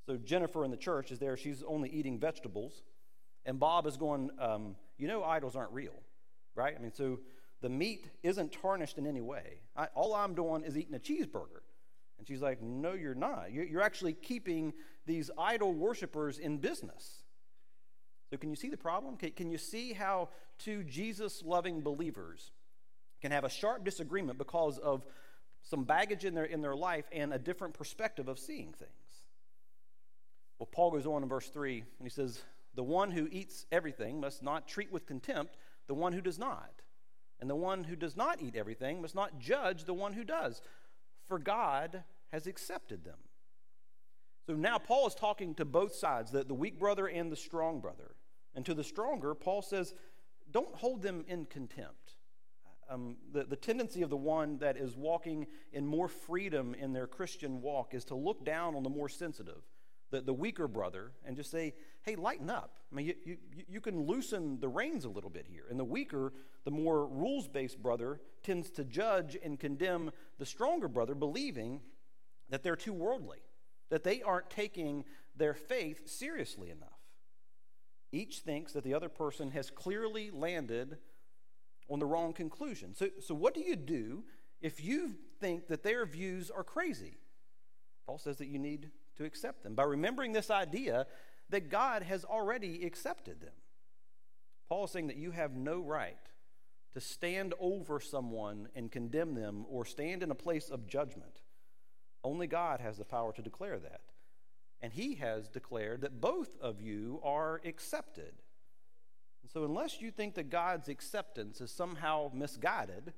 So 0.05 0.15
Jennifer 0.15 0.63
in 0.63 0.71
the 0.71 0.77
church 0.77 1.11
is 1.11 1.19
there, 1.19 1.35
she's 1.35 1.63
only 1.67 1.89
eating 1.89 2.17
vegetables, 2.17 2.83
and 3.45 3.59
Bob 3.59 3.85
is 3.85 3.97
going, 3.97 4.29
um, 4.39 4.75
You 4.97 5.07
know, 5.07 5.23
idols 5.23 5.55
aren't 5.55 5.71
real, 5.71 5.95
right? 6.55 6.73
I 6.77 6.81
mean, 6.81 6.93
so 6.93 7.19
the 7.61 7.69
meat 7.69 8.07
isn't 8.23 8.53
tarnished 8.53 8.97
in 8.97 9.05
any 9.05 9.21
way. 9.21 9.59
I, 9.75 9.87
all 9.95 10.13
I'm 10.13 10.33
doing 10.33 10.63
is 10.63 10.77
eating 10.77 10.95
a 10.95 10.99
cheeseburger. 10.99 11.63
And 12.17 12.27
she's 12.27 12.41
like, 12.41 12.61
No, 12.61 12.93
you're 12.93 13.15
not. 13.15 13.51
You're, 13.51 13.81
actually 13.81 14.13
keeping 14.13 14.73
these 15.05 15.29
idol 15.37 15.73
worshippers 15.73 16.37
in 16.39 16.57
business. 16.57 17.23
So, 18.29 18.37
can 18.37 18.49
you 18.49 18.55
see 18.55 18.69
the 18.69 18.77
problem? 18.77 19.17
Can 19.17 19.49
you 19.49 19.57
see 19.57 19.91
how 19.91 20.29
two 20.57 20.83
Jesus 20.83 21.43
loving 21.45 21.81
believers 21.81 22.51
can 23.21 23.31
have 23.31 23.43
a 23.43 23.49
sharp 23.49 23.83
disagreement 23.83 24.37
because 24.37 24.77
of 24.77 25.05
some 25.63 25.83
baggage 25.83 26.25
in 26.25 26.33
their, 26.33 26.45
in 26.45 26.61
their 26.61 26.75
life 26.75 27.05
and 27.11 27.33
a 27.33 27.39
different 27.39 27.73
perspective 27.73 28.27
of 28.27 28.39
seeing 28.39 28.73
things. 28.73 28.91
Well, 30.59 30.69
Paul 30.71 30.91
goes 30.91 31.05
on 31.05 31.23
in 31.23 31.29
verse 31.29 31.49
3 31.49 31.79
and 31.79 32.05
he 32.05 32.09
says, 32.09 32.41
The 32.75 32.83
one 32.83 33.11
who 33.11 33.27
eats 33.31 33.65
everything 33.71 34.19
must 34.19 34.41
not 34.41 34.67
treat 34.67 34.91
with 34.91 35.05
contempt 35.05 35.57
the 35.87 35.93
one 35.93 36.13
who 36.13 36.21
does 36.21 36.39
not. 36.39 36.71
And 37.39 37.49
the 37.49 37.55
one 37.55 37.83
who 37.83 37.95
does 37.95 38.17
not 38.17 38.41
eat 38.41 38.55
everything 38.55 39.01
must 39.01 39.13
not 39.13 39.39
judge 39.39 39.83
the 39.83 39.93
one 39.93 40.13
who 40.13 40.23
does, 40.23 40.61
for 41.27 41.37
God 41.37 42.03
has 42.31 42.47
accepted 42.47 43.03
them. 43.03 43.19
So 44.47 44.53
now 44.53 44.79
Paul 44.79 45.07
is 45.07 45.13
talking 45.13 45.53
to 45.55 45.65
both 45.65 45.93
sides, 45.93 46.31
the, 46.31 46.43
the 46.43 46.53
weak 46.53 46.79
brother 46.79 47.07
and 47.07 47.31
the 47.31 47.35
strong 47.35 47.79
brother. 47.79 48.15
And 48.55 48.65
to 48.65 48.73
the 48.73 48.83
stronger, 48.83 49.35
Paul 49.35 49.61
says, 49.61 49.93
Don't 50.49 50.73
hold 50.73 51.01
them 51.03 51.25
in 51.27 51.45
contempt 51.45 52.15
um, 52.89 53.17
the, 53.33 53.43
the 53.43 53.55
tendency 53.55 54.01
of 54.01 54.09
the 54.09 54.17
one 54.17 54.57
that 54.59 54.77
is 54.77 54.95
walking 54.95 55.47
in 55.73 55.85
more 55.85 56.07
freedom 56.07 56.73
in 56.73 56.93
their 56.93 57.07
Christian 57.07 57.61
walk 57.61 57.93
is 57.93 58.05
to 58.05 58.15
look 58.15 58.45
down 58.45 58.75
on 58.75 58.83
the 58.83 58.89
more 58.89 59.09
sensitive, 59.09 59.61
the, 60.11 60.21
the 60.21 60.33
weaker 60.33 60.67
brother, 60.67 61.11
and 61.25 61.35
just 61.35 61.51
say, 61.51 61.73
hey, 62.03 62.15
lighten 62.15 62.49
up. 62.49 62.77
I 62.91 62.95
mean, 62.95 63.07
you, 63.07 63.15
you, 63.25 63.37
you 63.67 63.81
can 63.81 64.05
loosen 64.05 64.59
the 64.59 64.69
reins 64.69 65.05
a 65.05 65.09
little 65.09 65.29
bit 65.29 65.45
here. 65.49 65.65
And 65.69 65.79
the 65.79 65.85
weaker, 65.85 66.33
the 66.63 66.71
more 66.71 67.05
rules 67.05 67.47
based 67.47 67.81
brother, 67.81 68.21
tends 68.43 68.69
to 68.71 68.85
judge 68.85 69.37
and 69.43 69.59
condemn 69.59 70.11
the 70.37 70.45
stronger 70.45 70.87
brother, 70.87 71.15
believing 71.15 71.81
that 72.49 72.63
they're 72.63 72.77
too 72.77 72.93
worldly, 72.93 73.39
that 73.89 74.03
they 74.03 74.21
aren't 74.21 74.49
taking 74.49 75.03
their 75.35 75.53
faith 75.53 76.07
seriously 76.07 76.69
enough. 76.69 76.89
Each 78.11 78.39
thinks 78.39 78.71
that 78.71 78.85
the 78.85 78.93
other 78.93 79.09
person 79.09 79.51
has 79.51 79.69
clearly 79.69 80.31
landed 80.31 80.97
on 81.89 81.99
the 81.99 82.05
wrong 82.05 82.33
conclusion. 82.33 82.95
So, 82.95 83.09
so 83.21 83.33
what 83.33 83.53
do 83.53 83.61
you 83.61 83.75
do 83.75 84.23
if 84.61 84.83
you 84.83 85.15
think 85.39 85.67
that 85.67 85.83
their 85.83 86.05
views 86.05 86.51
are 86.51 86.63
crazy? 86.63 87.17
Paul 88.05 88.17
says 88.17 88.37
that 88.37 88.47
you 88.47 88.59
need 88.59 88.89
to 89.17 89.25
accept 89.25 89.63
them 89.63 89.75
by 89.75 89.83
remembering 89.83 90.31
this 90.31 90.49
idea 90.49 91.07
that 91.49 91.69
God 91.69 92.03
has 92.03 92.23
already 92.23 92.85
accepted 92.85 93.41
them. 93.41 93.53
Paul 94.69 94.85
is 94.85 94.91
saying 94.91 95.07
that 95.07 95.17
you 95.17 95.31
have 95.31 95.55
no 95.55 95.79
right 95.79 96.17
to 96.93 96.99
stand 96.99 97.53
over 97.59 97.99
someone 97.99 98.69
and 98.75 98.91
condemn 98.91 99.35
them 99.35 99.65
or 99.69 99.85
stand 99.85 100.23
in 100.23 100.31
a 100.31 100.35
place 100.35 100.69
of 100.69 100.87
judgment. 100.87 101.41
Only 102.23 102.47
God 102.47 102.79
has 102.81 102.97
the 102.97 103.05
power 103.05 103.31
to 103.33 103.41
declare 103.41 103.79
that. 103.79 104.01
And 104.81 104.93
he 104.93 105.15
has 105.15 105.47
declared 105.47 106.01
that 106.01 106.21
both 106.21 106.57
of 106.61 106.81
you 106.81 107.19
are 107.23 107.61
accepted. 107.65 108.33
And 109.47 109.53
so, 109.53 109.63
unless 109.63 110.01
you 110.01 110.11
think 110.11 110.35
that 110.35 110.49
God's 110.49 110.89
acceptance 110.89 111.61
is 111.61 111.71
somehow 111.71 112.29
misguided, 112.33 113.13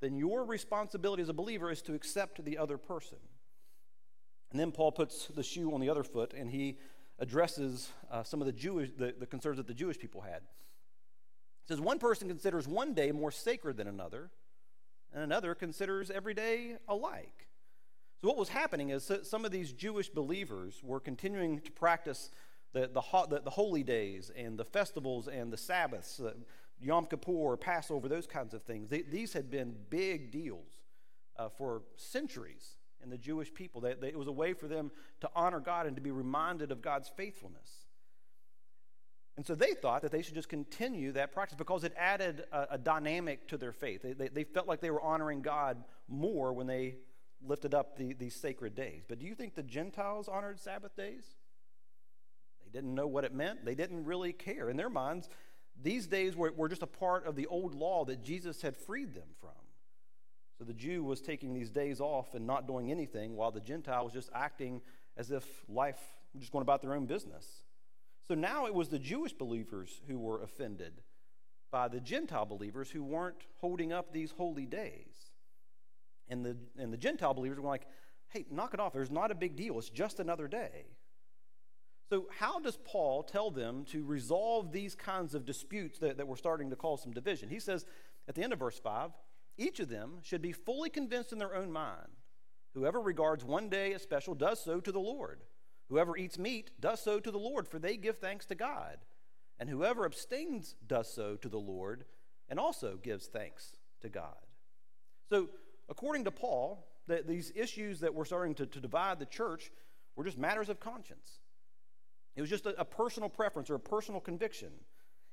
then 0.00 0.16
your 0.16 0.46
responsibility 0.46 1.22
as 1.22 1.28
a 1.28 1.34
believer 1.34 1.70
is 1.70 1.82
to 1.82 1.92
accept 1.92 2.42
the 2.42 2.56
other 2.56 2.78
person. 2.78 3.18
And 4.50 4.58
then 4.58 4.72
Paul 4.72 4.92
puts 4.92 5.26
the 5.26 5.42
shoe 5.42 5.74
on 5.74 5.82
the 5.82 5.90
other 5.90 6.04
foot 6.04 6.32
and 6.32 6.50
he 6.50 6.78
addresses 7.18 7.90
uh, 8.10 8.22
some 8.22 8.40
of 8.40 8.46
the 8.46 8.52
Jewish 8.54 8.92
the, 8.96 9.14
the 9.18 9.26
concerns 9.26 9.58
that 9.58 9.66
the 9.66 9.74
Jewish 9.74 9.98
people 9.98 10.22
had. 10.22 10.36
It 10.38 11.68
says 11.68 11.82
one 11.82 11.98
person 11.98 12.28
considers 12.28 12.66
one 12.66 12.94
day 12.94 13.12
more 13.12 13.30
sacred 13.30 13.76
than 13.76 13.88
another, 13.88 14.30
and 15.12 15.22
another 15.22 15.54
considers 15.54 16.10
every 16.10 16.32
day 16.32 16.78
alike. 16.88 17.48
So, 18.22 18.28
what 18.28 18.38
was 18.38 18.48
happening 18.48 18.88
is 18.88 19.12
some 19.24 19.44
of 19.44 19.50
these 19.50 19.74
Jewish 19.74 20.08
believers 20.08 20.80
were 20.82 20.98
continuing 20.98 21.60
to 21.60 21.70
practice 21.72 22.30
the, 22.72 22.90
the, 22.92 23.02
the, 23.28 23.40
the 23.44 23.50
holy 23.50 23.82
days 23.82 24.30
and 24.36 24.58
the 24.58 24.64
festivals 24.64 25.28
and 25.28 25.52
the 25.52 25.56
Sabbaths, 25.56 26.20
uh, 26.20 26.32
Yom 26.80 27.06
Kippur, 27.06 27.56
Passover, 27.56 28.08
those 28.08 28.26
kinds 28.26 28.54
of 28.54 28.62
things. 28.62 28.88
They, 28.88 29.02
these 29.02 29.32
had 29.32 29.50
been 29.50 29.74
big 29.90 30.30
deals 30.30 30.80
uh, 31.36 31.48
for 31.48 31.82
centuries 31.96 32.76
in 33.02 33.10
the 33.10 33.18
Jewish 33.18 33.52
people. 33.52 33.80
They, 33.80 33.94
they, 33.94 34.08
it 34.08 34.18
was 34.18 34.28
a 34.28 34.32
way 34.32 34.52
for 34.52 34.68
them 34.68 34.90
to 35.20 35.30
honor 35.34 35.60
God 35.60 35.86
and 35.86 35.96
to 35.96 36.02
be 36.02 36.10
reminded 36.10 36.72
of 36.72 36.82
God's 36.82 37.08
faithfulness. 37.08 37.86
And 39.36 39.46
so 39.46 39.54
they 39.54 39.72
thought 39.72 40.02
that 40.02 40.12
they 40.12 40.22
should 40.22 40.34
just 40.34 40.48
continue 40.48 41.12
that 41.12 41.32
practice 41.32 41.56
because 41.56 41.84
it 41.84 41.94
added 41.96 42.44
a, 42.52 42.66
a 42.72 42.78
dynamic 42.78 43.48
to 43.48 43.56
their 43.56 43.72
faith. 43.72 44.02
They, 44.02 44.12
they, 44.12 44.28
they, 44.28 44.44
felt 44.44 44.68
like 44.68 44.80
they 44.80 44.90
were 44.90 45.00
honoring 45.00 45.40
God 45.40 45.82
more 46.06 46.52
when 46.52 46.66
they 46.66 46.96
lifted 47.44 47.74
up 47.74 47.96
the, 47.96 48.12
these 48.12 48.34
sacred 48.34 48.74
days. 48.74 49.04
But 49.08 49.18
do 49.18 49.26
you 49.26 49.34
think 49.34 49.54
the 49.54 49.62
Gentiles 49.62 50.28
honored 50.28 50.60
Sabbath 50.60 50.94
days? 50.96 51.24
Didn't 52.72 52.94
know 52.94 53.06
what 53.06 53.24
it 53.24 53.34
meant, 53.34 53.64
they 53.64 53.74
didn't 53.74 54.04
really 54.04 54.32
care. 54.32 54.70
In 54.70 54.76
their 54.76 54.90
minds, 54.90 55.28
these 55.80 56.06
days 56.06 56.36
were, 56.36 56.52
were 56.52 56.68
just 56.68 56.82
a 56.82 56.86
part 56.86 57.26
of 57.26 57.36
the 57.36 57.46
old 57.46 57.74
law 57.74 58.04
that 58.04 58.22
Jesus 58.22 58.62
had 58.62 58.76
freed 58.76 59.14
them 59.14 59.28
from. 59.40 59.50
So 60.58 60.64
the 60.64 60.74
Jew 60.74 61.02
was 61.02 61.20
taking 61.20 61.54
these 61.54 61.70
days 61.70 62.00
off 62.00 62.34
and 62.34 62.46
not 62.46 62.66
doing 62.66 62.90
anything, 62.90 63.36
while 63.36 63.50
the 63.50 63.60
Gentile 63.60 64.04
was 64.04 64.12
just 64.12 64.30
acting 64.34 64.80
as 65.16 65.30
if 65.30 65.44
life 65.68 65.98
was 66.32 66.42
just 66.42 66.52
going 66.52 66.62
about 66.62 66.82
their 66.82 66.94
own 66.94 67.06
business. 67.06 67.64
So 68.26 68.34
now 68.34 68.66
it 68.66 68.74
was 68.74 68.88
the 68.88 68.98
Jewish 68.98 69.32
believers 69.32 70.00
who 70.08 70.18
were 70.18 70.42
offended 70.42 71.02
by 71.70 71.88
the 71.88 72.00
Gentile 72.00 72.46
believers 72.46 72.90
who 72.90 73.02
weren't 73.02 73.46
holding 73.60 73.92
up 73.92 74.12
these 74.12 74.30
holy 74.30 74.66
days. 74.66 75.32
And 76.28 76.44
the, 76.44 76.56
and 76.78 76.92
the 76.92 76.96
Gentile 76.96 77.34
believers 77.34 77.58
were 77.58 77.68
like, 77.68 77.86
hey, 78.28 78.46
knock 78.50 78.72
it 78.74 78.80
off. 78.80 78.92
There's 78.92 79.10
not 79.10 79.30
a 79.30 79.34
big 79.34 79.56
deal. 79.56 79.78
It's 79.78 79.90
just 79.90 80.20
another 80.20 80.48
day. 80.48 80.84
So, 82.12 82.26
how 82.38 82.60
does 82.60 82.76
Paul 82.84 83.22
tell 83.22 83.50
them 83.50 83.86
to 83.86 84.04
resolve 84.04 84.70
these 84.70 84.94
kinds 84.94 85.34
of 85.34 85.46
disputes 85.46 85.98
that, 86.00 86.18
that 86.18 86.28
were 86.28 86.36
starting 86.36 86.68
to 86.68 86.76
cause 86.76 87.02
some 87.02 87.14
division? 87.14 87.48
He 87.48 87.58
says 87.58 87.86
at 88.28 88.34
the 88.34 88.42
end 88.42 88.52
of 88.52 88.58
verse 88.58 88.78
5 88.78 89.12
each 89.56 89.80
of 89.80 89.88
them 89.88 90.18
should 90.22 90.42
be 90.42 90.52
fully 90.52 90.90
convinced 90.90 91.32
in 91.32 91.38
their 91.38 91.54
own 91.54 91.72
mind. 91.72 92.10
Whoever 92.74 93.00
regards 93.00 93.46
one 93.46 93.70
day 93.70 93.94
as 93.94 94.02
special 94.02 94.34
does 94.34 94.62
so 94.62 94.78
to 94.78 94.92
the 94.92 95.00
Lord. 95.00 95.40
Whoever 95.88 96.14
eats 96.14 96.38
meat 96.38 96.72
does 96.78 97.00
so 97.00 97.18
to 97.18 97.30
the 97.30 97.38
Lord, 97.38 97.66
for 97.66 97.78
they 97.78 97.96
give 97.96 98.18
thanks 98.18 98.44
to 98.46 98.54
God. 98.54 98.98
And 99.58 99.70
whoever 99.70 100.04
abstains 100.04 100.74
does 100.86 101.10
so 101.10 101.36
to 101.36 101.48
the 101.48 101.56
Lord 101.56 102.04
and 102.46 102.60
also 102.60 102.98
gives 103.02 103.26
thanks 103.26 103.78
to 104.02 104.10
God. 104.10 104.36
So, 105.30 105.48
according 105.88 106.24
to 106.24 106.30
Paul, 106.30 106.86
the, 107.06 107.24
these 107.26 107.52
issues 107.56 108.00
that 108.00 108.12
were 108.12 108.26
starting 108.26 108.54
to, 108.56 108.66
to, 108.66 108.80
divide 108.80 109.18
the 109.18 109.24
church 109.24 109.70
were 110.14 110.24
just 110.24 110.36
matters 110.36 110.68
of 110.68 110.78
conscience. 110.78 111.38
It 112.36 112.40
was 112.40 112.50
just 112.50 112.66
a, 112.66 112.80
a 112.80 112.84
personal 112.84 113.28
preference 113.28 113.70
or 113.70 113.74
a 113.74 113.80
personal 113.80 114.20
conviction. 114.20 114.70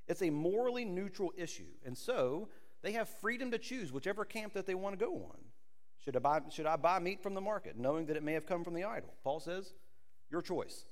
It's 0.08 0.22
a 0.22 0.30
morally 0.30 0.86
neutral 0.86 1.32
issue. 1.38 1.72
And 1.86 1.98
so 1.98 2.50
they 2.82 2.94
have 2.94 3.08
freedom 3.08 3.52
to 3.52 3.58
choose 3.58 3.92
whichever 3.92 4.26
camp 4.26 4.54
that 4.54 4.66
they 4.66 4.76
want 4.76 4.98
to 4.98 5.06
go 5.06 5.14
on. 5.14 5.38
Should 6.04 6.16
I, 6.16 6.20
buy, 6.20 6.42
should 6.50 6.66
I 6.66 6.78
buy 6.78 7.00
meat 7.00 7.22
from 7.22 7.34
the 7.34 7.42
market, 7.42 7.78
knowing 7.78 8.06
that 8.06 8.16
it 8.16 8.24
may 8.24 8.34
have 8.34 8.46
come 8.46 8.64
from 8.64 8.74
the 8.74 8.86
idol? 8.86 9.14
Paul 9.24 9.40
says, 9.40 9.74
your 10.32 10.42
choice, 10.42 10.86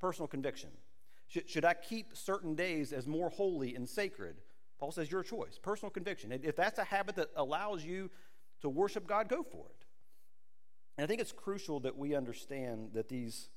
personal 0.00 0.26
conviction. 0.26 0.70
Should, 1.28 1.48
should 1.48 1.64
I 1.64 1.74
keep 1.74 2.16
certain 2.16 2.54
days 2.54 2.92
as 2.92 3.06
more 3.06 3.28
holy 3.28 3.74
and 3.74 3.88
sacred? 3.88 4.36
Paul 4.78 4.90
says, 4.90 5.10
your 5.10 5.22
choice, 5.22 5.58
personal 5.62 5.90
conviction. 5.90 6.32
If 6.32 6.56
that's 6.56 6.78
a 6.78 6.84
habit 6.84 7.16
that 7.16 7.28
allows 7.36 7.84
you 7.84 8.10
to 8.62 8.68
worship 8.68 9.06
God, 9.06 9.28
go 9.28 9.42
for 9.42 9.66
it. 9.68 9.84
And 10.96 11.04
I 11.04 11.06
think 11.06 11.20
it's 11.20 11.32
crucial 11.32 11.80
that 11.80 11.96
we 11.96 12.14
understand 12.14 12.90
that 12.94 13.08
these, 13.08 13.50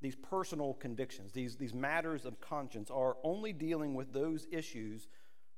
these 0.00 0.16
personal 0.16 0.74
convictions, 0.74 1.32
these, 1.32 1.56
these 1.56 1.74
matters 1.74 2.24
of 2.24 2.40
conscience, 2.40 2.90
are 2.90 3.16
only 3.22 3.52
dealing 3.52 3.94
with 3.94 4.12
those 4.12 4.46
issues 4.52 5.08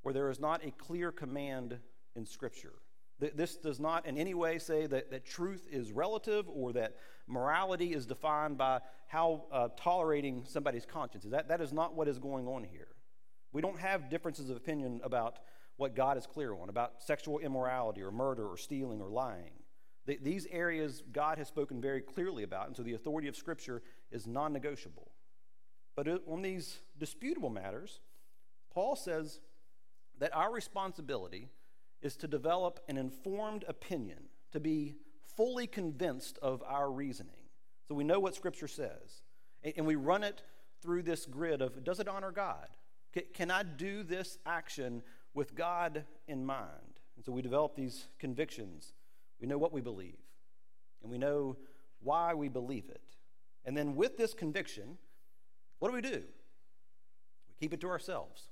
where 0.03 0.15
there 0.15 0.31
is 0.31 0.41
not 0.41 0.65
a 0.65 0.71
clear 0.71 1.13
command 1.13 1.79
in 2.17 2.25
Scripture. 2.25 2.75
This 3.19 3.57
does 3.57 3.79
not 3.79 4.07
in 4.07 4.17
any 4.17 4.33
way 4.33 4.59
say 4.59 4.87
that, 4.87 5.11
that 5.11 5.27
truth 5.27 5.67
is 5.71 5.93
relative 5.93 6.49
or 6.49 6.73
that 6.73 6.97
morality 7.27 7.93
is 7.93 8.07
defined 8.07 8.57
by 8.57 8.81
how 9.09 9.45
uh, 9.53 9.69
tolerating 9.77 10.45
somebody's 10.47 10.87
conscience 10.87 11.27
is. 11.27 11.31
That, 11.31 11.49
that 11.49 11.61
is 11.61 11.71
not 11.71 11.95
what 11.95 12.09
is 12.09 12.19
going 12.19 12.49
on 12.49 12.65
here. 12.65 12.89
We 13.53 13.61
don't 13.61 13.79
have 13.79 14.09
differences 14.09 14.49
of 14.49 14.57
opinion 14.57 15.03
about 15.05 15.39
what 15.77 15.95
God 15.95 16.17
is 16.17 16.27
clear 16.27 16.55
on, 16.55 16.71
about 16.71 17.03
sexual 17.03 17.39
immorality 17.41 18.01
or 18.03 18.11
murder 18.11 18.47
or 18.47 18.57
stealing 18.57 19.03
or 19.03 19.11
lying. 19.11 19.53
The, 20.07 20.19
these 20.23 20.47
areas 20.51 21.03
God 21.13 21.37
has 21.37 21.49
spoken 21.49 21.81
very 21.81 22.01
clearly 22.01 22.43
about, 22.43 22.69
and 22.69 22.77
so 22.77 22.83
the 22.83 22.95
authority 22.95 23.29
of 23.29 23.37
Scripture 23.37 23.83
is 24.11 24.27
non 24.27 24.53
negotiable. 24.53 25.11
But 25.97 26.09
on 26.27 26.43
these 26.43 26.79
disputable 26.99 27.51
matters, 27.51 28.01
Paul 28.73 28.97
says 28.97 29.41
that 30.19 30.35
our 30.35 30.53
responsibility 30.53 31.49
is 32.01 32.17
to 32.17 32.29
develop 32.29 32.81
an 32.89 32.97
informed 32.97 33.65
opinion, 33.69 34.25
to 34.53 34.61
be 34.61 34.97
fully 35.37 35.67
convinced 35.67 36.39
of 36.41 36.63
our 36.67 36.91
reasoning. 36.91 37.35
So 37.89 37.95
we 37.95 38.05
know 38.05 38.21
what 38.21 38.35
Scripture 38.35 38.69
says, 38.69 39.23
and 39.77 39.87
we 39.87 39.97
run 39.97 40.23
it 40.23 40.43
through 40.81 41.03
this 41.03 41.27
grid 41.27 41.61
of 41.61 41.83
does 41.85 42.01
it 42.01 42.09
honor 42.09 42.31
God? 42.31 42.69
Can 43.35 43.51
I 43.51 43.65
do 43.65 44.03
this 44.05 44.39
action 44.47 45.03
with 45.35 45.55
God 45.55 46.05
in 46.27 46.45
mind. 46.45 47.01
And 47.17 47.25
so 47.25 47.33
we 47.33 47.43
develop 47.43 47.75
these 47.75 48.09
convictions. 48.19 48.93
We 49.41 49.47
know 49.47 49.59
what 49.59 49.73
we 49.73 49.81
believe, 49.81 50.19
and 51.03 51.11
we 51.11 51.19
know 51.19 51.57
why 52.01 52.35
we 52.35 52.49
believe 52.49 52.89
it. 52.89 53.17
And 53.65 53.77
then 53.77 53.95
with 53.95 54.17
this 54.17 54.35
conviction, 54.35 54.99
what 55.79 55.89
do 55.89 55.95
we 55.95 56.01
do? 56.01 56.23
We 57.49 57.55
keep 57.59 57.73
it 57.75 57.81
to 57.81 57.89
ourselves. 57.89 58.49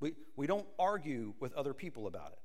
We, 0.00 0.12
we 0.36 0.46
don't 0.46 0.66
argue 0.78 1.34
with 1.40 1.52
other 1.54 1.74
people 1.74 2.06
about 2.06 2.32
it. 2.32 2.38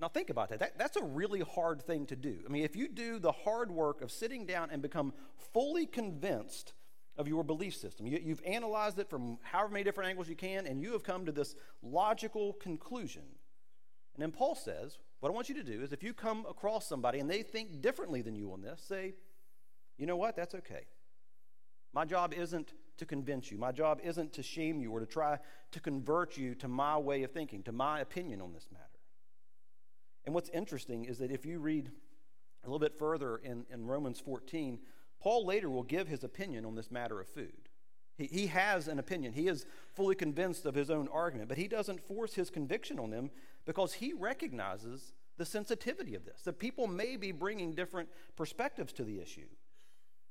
Now, 0.00 0.08
think 0.08 0.28
about 0.28 0.50
that. 0.50 0.58
that. 0.58 0.76
That's 0.76 0.96
a 0.96 1.04
really 1.04 1.40
hard 1.40 1.82
thing 1.82 2.06
to 2.06 2.16
do. 2.16 2.38
I 2.44 2.50
mean, 2.50 2.64
if 2.64 2.74
you 2.74 2.88
do 2.88 3.18
the 3.18 3.32
hard 3.32 3.70
work 3.70 4.02
of 4.02 4.10
sitting 4.10 4.44
down 4.44 4.70
and 4.70 4.82
become 4.82 5.12
fully 5.52 5.86
convinced 5.86 6.74
of 7.16 7.28
your 7.28 7.44
belief 7.44 7.76
system. 7.76 8.06
You, 8.06 8.20
have 8.28 8.42
analyzed 8.44 8.98
it 8.98 9.08
from 9.08 9.38
however 9.42 9.72
many 9.72 9.84
different 9.84 10.10
angles 10.10 10.28
you 10.28 10.36
can, 10.36 10.66
and 10.66 10.80
you 10.80 10.92
have 10.92 11.04
come 11.04 11.26
to 11.26 11.32
this 11.32 11.54
logical 11.82 12.54
conclusion. 12.54 13.22
And 14.14 14.22
then 14.22 14.30
Paul 14.30 14.54
says, 14.54 14.98
What 15.20 15.28
I 15.30 15.32
want 15.32 15.48
you 15.48 15.54
to 15.56 15.62
do 15.62 15.82
is 15.82 15.92
if 15.92 16.02
you 16.02 16.12
come 16.12 16.44
across 16.48 16.88
somebody 16.88 17.20
and 17.20 17.30
they 17.30 17.42
think 17.42 17.80
differently 17.80 18.22
than 18.22 18.34
you 18.34 18.52
on 18.52 18.62
this, 18.62 18.82
say, 18.86 19.14
You 19.96 20.06
know 20.06 20.16
what? 20.16 20.36
That's 20.36 20.54
okay. 20.56 20.86
My 21.94 22.04
job 22.04 22.34
isn't 22.34 22.72
to 22.96 23.06
convince 23.06 23.50
you, 23.50 23.58
my 23.58 23.72
job 23.72 24.00
isn't 24.02 24.32
to 24.34 24.42
shame 24.42 24.80
you 24.80 24.92
or 24.92 25.00
to 25.00 25.06
try 25.06 25.38
to 25.72 25.80
convert 25.80 26.36
you 26.36 26.54
to 26.56 26.68
my 26.68 26.96
way 26.96 27.22
of 27.22 27.32
thinking, 27.32 27.62
to 27.64 27.72
my 27.72 28.00
opinion 28.00 28.40
on 28.40 28.52
this 28.52 28.68
matter. 28.72 28.84
And 30.24 30.34
what's 30.34 30.48
interesting 30.50 31.04
is 31.04 31.18
that 31.18 31.30
if 31.30 31.44
you 31.44 31.58
read 31.58 31.90
a 32.62 32.66
little 32.66 32.78
bit 32.78 32.98
further 32.98 33.36
in, 33.38 33.64
in 33.70 33.86
Romans 33.86 34.20
14, 34.20 34.78
Paul 35.20 35.44
later 35.46 35.70
will 35.70 35.82
give 35.82 36.08
his 36.08 36.24
opinion 36.24 36.64
on 36.64 36.74
this 36.74 36.90
matter 36.90 37.20
of 37.20 37.28
food. 37.28 37.68
He, 38.16 38.26
he 38.26 38.46
has 38.48 38.88
an 38.88 38.98
opinion. 38.98 39.32
He 39.32 39.48
is 39.48 39.66
fully 39.92 40.14
convinced 40.14 40.66
of 40.66 40.74
his 40.74 40.90
own 40.90 41.08
argument, 41.12 41.48
but 41.48 41.58
he 41.58 41.68
doesn't 41.68 42.06
force 42.06 42.34
his 42.34 42.50
conviction 42.50 42.98
on 42.98 43.10
them 43.10 43.30
because 43.66 43.94
he 43.94 44.12
recognizes 44.12 45.14
the 45.36 45.44
sensitivity 45.44 46.14
of 46.14 46.24
this. 46.24 46.42
That 46.42 46.58
people 46.58 46.86
may 46.86 47.16
be 47.16 47.32
bringing 47.32 47.72
different 47.72 48.08
perspectives 48.36 48.92
to 48.94 49.04
the 49.04 49.20
issue. 49.20 49.48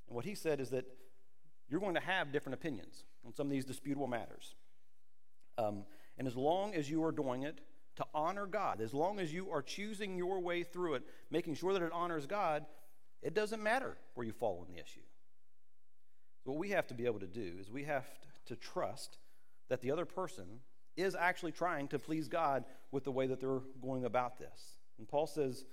And 0.07 0.15
what 0.15 0.25
he 0.25 0.35
said 0.35 0.59
is 0.59 0.69
that 0.69 0.85
you're 1.69 1.79
going 1.79 1.95
to 1.95 2.01
have 2.01 2.31
different 2.31 2.55
opinions 2.55 3.05
on 3.25 3.33
some 3.33 3.47
of 3.47 3.51
these 3.51 3.65
disputable 3.65 4.07
matters. 4.07 4.55
Um, 5.57 5.85
and 6.17 6.27
as 6.27 6.35
long 6.35 6.73
as 6.75 6.89
you 6.89 7.03
are 7.03 7.11
doing 7.11 7.43
it 7.43 7.61
to 7.95 8.05
honor 8.13 8.45
God, 8.45 8.81
as 8.81 8.93
long 8.93 9.19
as 9.19 9.33
you 9.33 9.51
are 9.51 9.61
choosing 9.61 10.17
your 10.17 10.39
way 10.39 10.63
through 10.63 10.95
it, 10.95 11.03
making 11.29 11.55
sure 11.55 11.73
that 11.73 11.81
it 11.81 11.91
honors 11.91 12.25
God, 12.25 12.65
it 13.21 13.33
doesn't 13.33 13.61
matter 13.61 13.97
where 14.15 14.25
you 14.25 14.33
fall 14.33 14.59
on 14.59 14.73
the 14.73 14.81
issue. 14.81 15.01
What 16.43 16.57
we 16.57 16.71
have 16.71 16.87
to 16.87 16.93
be 16.93 17.05
able 17.05 17.19
to 17.19 17.27
do 17.27 17.53
is 17.59 17.71
we 17.71 17.83
have 17.83 18.05
to 18.47 18.55
trust 18.55 19.17
that 19.69 19.81
the 19.81 19.91
other 19.91 20.05
person 20.05 20.45
is 20.97 21.15
actually 21.15 21.51
trying 21.51 21.87
to 21.87 21.99
please 21.99 22.27
God 22.27 22.65
with 22.91 23.03
the 23.03 23.11
way 23.11 23.27
that 23.27 23.39
they're 23.39 23.61
going 23.81 24.05
about 24.05 24.37
this. 24.37 24.77
And 24.97 25.07
Paul 25.07 25.25
says, 25.25 25.65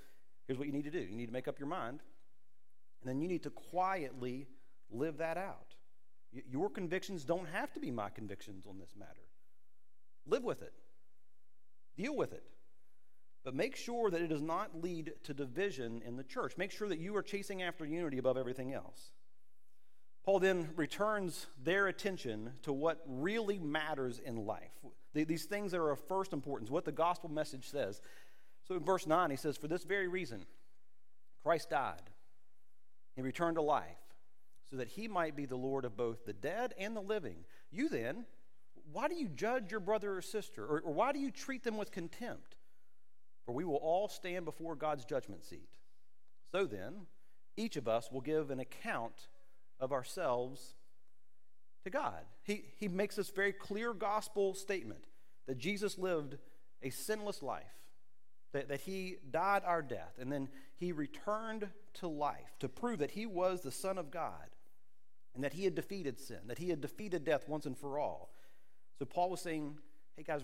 here's 0.47 0.59
what 0.59 0.67
you 0.67 0.73
need 0.73 0.85
to 0.85 0.91
do 0.91 1.01
you 1.01 1.17
need 1.17 1.27
to 1.27 1.33
make 1.33 1.49
up 1.49 1.59
your 1.59 1.69
mind, 1.69 2.01
and 3.03 3.09
then 3.09 3.21
you 3.21 3.29
need 3.29 3.43
to 3.43 3.51
quietly 3.51 4.47
live 4.91 5.19
that 5.19 5.37
out. 5.37 5.75
Your 6.33 6.71
convictions 6.71 7.25
don't 7.25 7.49
have 7.49 7.73
to 7.73 7.81
be 7.81 7.91
my 7.91 8.09
convictions 8.09 8.67
on 8.67 8.79
this 8.79 8.95
matter. 8.97 9.27
Live 10.27 10.45
with 10.45 10.63
it, 10.63 10.73
deal 11.97 12.15
with 12.15 12.33
it. 12.33 12.45
But 13.43 13.55
make 13.55 13.75
sure 13.75 14.11
that 14.11 14.21
it 14.21 14.29
does 14.29 14.43
not 14.43 14.83
lead 14.83 15.13
to 15.25 15.33
division 15.33 16.03
in 16.05 16.17
the 16.17 16.23
church. 16.23 16.59
Make 16.59 16.71
sure 16.71 16.89
that 16.89 16.99
you 16.99 17.17
are 17.17 17.23
chasing 17.23 17.63
after 17.63 17.87
unity 17.87 18.19
above 18.19 18.37
everything 18.37 18.75
else. 18.75 19.13
Paul 20.25 20.41
then 20.41 20.69
returns 20.77 21.47
their 21.63 21.87
attention 21.87 22.53
to 22.63 22.73
what 22.73 23.03
really 23.07 23.59
matters 23.59 24.19
in 24.19 24.45
life. 24.45 24.73
These 25.15 25.47
things 25.47 25.73
that 25.73 25.81
are 25.81 25.91
of 25.91 26.01
first 26.07 26.35
importance, 26.35 26.71
what 26.71 26.85
the 26.85 26.93
gospel 26.93 27.31
message 27.31 27.71
says. 27.71 28.03
So 28.69 28.77
in 28.77 28.85
verse 28.85 29.07
9, 29.07 29.31
he 29.31 29.37
says, 29.37 29.57
For 29.57 29.69
this 29.69 29.85
very 29.85 30.07
reason, 30.07 30.45
Christ 31.43 31.71
died. 31.71 32.03
He 33.17 33.23
returned 33.23 33.57
to 33.57 33.63
life 33.63 33.97
so 34.71 34.77
that 34.77 34.89
he 34.89 35.09
might 35.09 35.35
be 35.35 35.47
the 35.47 35.57
Lord 35.57 35.85
of 35.85 35.97
both 35.97 36.25
the 36.25 36.33
dead 36.33 36.75
and 36.79 36.95
the 36.95 37.01
living. 37.01 37.45
You 37.73 37.89
then, 37.89 38.25
why 38.93 39.09
do 39.09 39.15
you 39.15 39.29
judge 39.29 39.71
your 39.71 39.81
brother 39.81 40.17
or 40.17 40.23
sister? 40.23 40.65
Or, 40.65 40.81
or 40.81 40.93
why 40.93 41.13
do 41.13 41.19
you 41.19 41.31
treat 41.31 41.65
them 41.65 41.77
with 41.77 41.91
contempt? 41.91 42.57
For 43.45 43.53
we 43.53 43.65
will 43.65 43.77
all 43.77 44.09
stand 44.09 44.45
before 44.45 44.77
God's 44.77 45.05
judgment 45.05 45.45
seat. 45.45 45.69
So 46.53 46.67
then, 46.67 47.07
each 47.57 47.77
of 47.77 47.89
us 47.89 48.11
will 48.13 48.21
give 48.21 48.51
an 48.51 48.61
account 48.61 49.29
of 49.81 49.93
ourselves 49.93 50.75
to 51.85 51.91
God. 51.91 52.23
He, 52.45 52.65
he 52.77 52.89
makes 52.89 53.17
this 53.17 53.31
very 53.31 53.53
clear 53.53 53.93
gospel 53.93 54.55
statement 54.55 55.05
that 55.47 55.59
Jesus 55.59 55.99
lived 55.99 56.37
a 56.83 56.91
sinless 56.91 57.43
life, 57.43 57.65
that, 58.53 58.69
that 58.69 58.83
he 58.83 59.17
died 59.31 59.63
our 59.65 59.83
death, 59.83 60.15
and 60.21 60.31
then 60.31 60.49
he 60.77 60.93
returned 60.93 61.69
to 61.95 62.09
life 62.09 62.57
to 62.61 62.69
prove 62.69 63.01
that 63.01 63.13
he 63.13 63.27
was 63.27 63.63
the 63.63 63.73
Son 63.73 63.99
of 63.99 64.11
God 64.11 64.49
and 65.35 65.45
that 65.45 65.53
he 65.53 65.65
had 65.65 65.75
defeated 65.75 66.19
sin, 66.19 66.41
that 66.47 66.59
he 66.59 66.69
had 66.69 66.81
defeated 66.81 67.25
death 67.25 67.49
once 67.49 67.67
and 67.67 67.77
for 67.77 67.99
all. 67.99 68.31
So 68.99 69.05
Paul 69.05 69.31
was 69.31 69.41
saying, 69.41 69.79
hey 70.17 70.23
guys, 70.23 70.43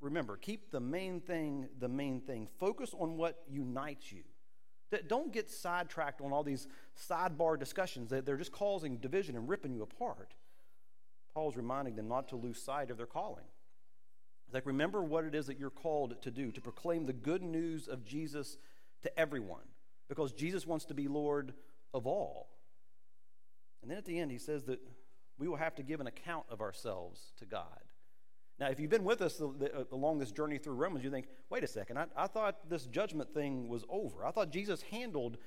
remember, 0.00 0.36
keep 0.36 0.70
the 0.70 0.80
main 0.80 1.20
thing 1.20 1.68
the 1.78 1.88
main 1.88 2.20
thing. 2.20 2.48
Focus 2.58 2.94
on 2.98 3.16
what 3.16 3.42
unites 3.48 4.12
you. 4.12 4.22
Don't 5.06 5.32
get 5.32 5.50
sidetracked 5.50 6.22
on 6.22 6.32
all 6.32 6.42
these 6.42 6.66
sidebar 6.98 7.58
discussions 7.58 8.08
that 8.10 8.24
they're 8.24 8.38
just 8.38 8.52
causing 8.52 8.96
division 8.96 9.36
and 9.36 9.48
ripping 9.48 9.74
you 9.74 9.82
apart. 9.82 10.34
Paul's 11.34 11.56
reminding 11.56 11.94
them 11.94 12.08
not 12.08 12.28
to 12.28 12.36
lose 12.36 12.60
sight 12.60 12.90
of 12.90 12.96
their 12.96 13.06
calling. 13.06 13.44
Like, 14.50 14.64
remember 14.64 15.02
what 15.02 15.24
it 15.24 15.34
is 15.34 15.46
that 15.48 15.58
you're 15.58 15.68
called 15.68 16.22
to 16.22 16.30
do, 16.30 16.50
to 16.52 16.60
proclaim 16.62 17.04
the 17.04 17.12
good 17.12 17.42
news 17.42 17.86
of 17.86 18.02
Jesus 18.02 18.56
to 19.02 19.20
everyone, 19.20 19.66
because 20.08 20.32
Jesus 20.32 20.66
wants 20.66 20.86
to 20.86 20.94
be 20.94 21.06
Lord 21.06 21.52
of 21.92 22.06
all. 22.06 22.48
And 23.82 23.90
then 23.90 23.98
at 23.98 24.04
the 24.04 24.18
end, 24.18 24.30
he 24.30 24.38
says 24.38 24.64
that 24.64 24.80
we 25.38 25.48
will 25.48 25.56
have 25.56 25.74
to 25.76 25.82
give 25.82 26.00
an 26.00 26.06
account 26.06 26.46
of 26.50 26.60
ourselves 26.60 27.32
to 27.38 27.44
God. 27.46 27.80
Now, 28.58 28.68
if 28.70 28.80
you've 28.80 28.90
been 28.90 29.04
with 29.04 29.22
us 29.22 29.40
along 29.40 30.16
uh, 30.16 30.20
this 30.20 30.32
journey 30.32 30.58
through 30.58 30.74
Romans, 30.74 31.04
you 31.04 31.10
think, 31.10 31.28
wait 31.48 31.62
a 31.62 31.68
second, 31.68 31.96
I, 31.96 32.06
I 32.16 32.26
thought 32.26 32.68
this 32.68 32.86
judgment 32.86 33.32
thing 33.32 33.68
was 33.68 33.84
over. 33.88 34.26
I 34.26 34.32
thought 34.32 34.50
Jesus 34.50 34.82
handled 34.82 35.38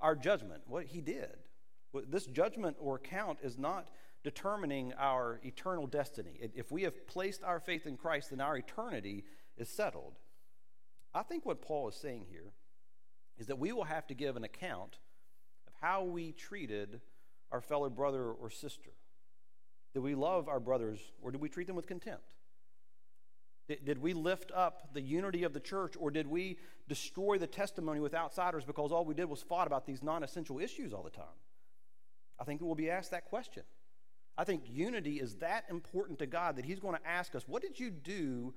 our 0.00 0.14
judgment. 0.14 0.62
What 0.66 0.84
he 0.84 1.00
did. 1.00 1.38
This 2.08 2.26
judgment 2.26 2.76
or 2.78 2.96
account 2.96 3.38
is 3.42 3.56
not 3.56 3.88
determining 4.22 4.92
our 4.98 5.40
eternal 5.42 5.86
destiny. 5.86 6.38
If 6.54 6.70
we 6.70 6.82
have 6.82 7.06
placed 7.06 7.42
our 7.42 7.58
faith 7.58 7.86
in 7.86 7.96
Christ, 7.96 8.30
then 8.30 8.40
our 8.40 8.58
eternity 8.58 9.24
is 9.56 9.70
settled. 9.70 10.18
I 11.14 11.22
think 11.22 11.46
what 11.46 11.62
Paul 11.62 11.88
is 11.88 11.94
saying 11.94 12.26
here 12.28 12.52
is 13.38 13.46
that 13.46 13.58
we 13.58 13.72
will 13.72 13.84
have 13.84 14.06
to 14.08 14.14
give 14.14 14.36
an 14.36 14.44
account 14.44 14.98
of 15.66 15.72
how 15.80 16.04
we 16.04 16.32
treated 16.32 17.00
our 17.50 17.60
fellow 17.60 17.90
brother 17.90 18.30
or 18.30 18.50
sister. 18.50 18.90
Did 19.94 20.00
we 20.00 20.14
love 20.14 20.48
our 20.48 20.60
brothers 20.60 21.00
or 21.22 21.30
did 21.30 21.40
we 21.40 21.48
treat 21.48 21.66
them 21.66 21.76
with 21.76 21.86
contempt? 21.86 22.34
Did, 23.84 23.98
we 23.98 24.14
lift 24.14 24.50
up 24.54 24.94
the 24.94 25.02
unity 25.02 25.44
of 25.44 25.52
the 25.52 25.60
church 25.60 25.94
or 25.98 26.10
did 26.10 26.26
we 26.26 26.56
destroy 26.88 27.36
the 27.36 27.46
testimony 27.46 28.00
with 28.00 28.14
outsiders 28.14 28.64
because 28.64 28.92
all 28.92 29.04
we 29.04 29.14
did 29.14 29.26
was 29.26 29.42
fought 29.42 29.66
about 29.66 29.86
these 29.86 30.02
non 30.02 30.22
essential 30.22 30.58
issues 30.58 30.94
all 30.94 31.02
the 31.02 31.10
time? 31.10 31.26
I 32.40 32.44
think 32.44 32.62
we'll 32.62 32.74
be 32.74 32.90
asked 32.90 33.10
that 33.10 33.26
question. 33.26 33.64
I 34.38 34.44
think 34.44 34.62
unity 34.66 35.20
is 35.20 35.36
that 35.36 35.64
important 35.68 36.18
to 36.20 36.26
God 36.26 36.56
that 36.56 36.64
He's 36.64 36.78
going 36.78 36.94
to 36.96 37.06
ask 37.06 37.34
us, 37.34 37.46
What 37.46 37.60
did 37.60 37.78
you 37.78 37.90
do 37.90 38.54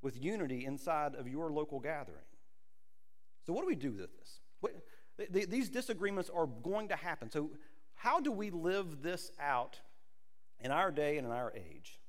with 0.00 0.22
unity 0.22 0.64
inside 0.64 1.16
of 1.16 1.26
your 1.26 1.50
local 1.50 1.80
gathering? 1.80 2.24
So, 3.44 3.52
what 3.52 3.62
do 3.62 3.66
we 3.66 3.74
do 3.74 3.92
with 3.92 4.16
this? 4.16 4.40
What, 4.60 4.74
these 5.30 5.70
disagreements 5.70 6.30
are 6.32 6.46
going 6.46 6.88
to 6.88 6.96
happen. 6.96 7.30
So, 7.30 7.50
how 7.94 8.20
do 8.20 8.32
we 8.32 8.50
live 8.50 9.02
this 9.02 9.30
out 9.40 9.80
in 10.60 10.70
our 10.70 10.90
day 10.90 11.18
and 11.18 11.26
in 11.26 11.32
our 11.32 11.52
age? 11.54 12.00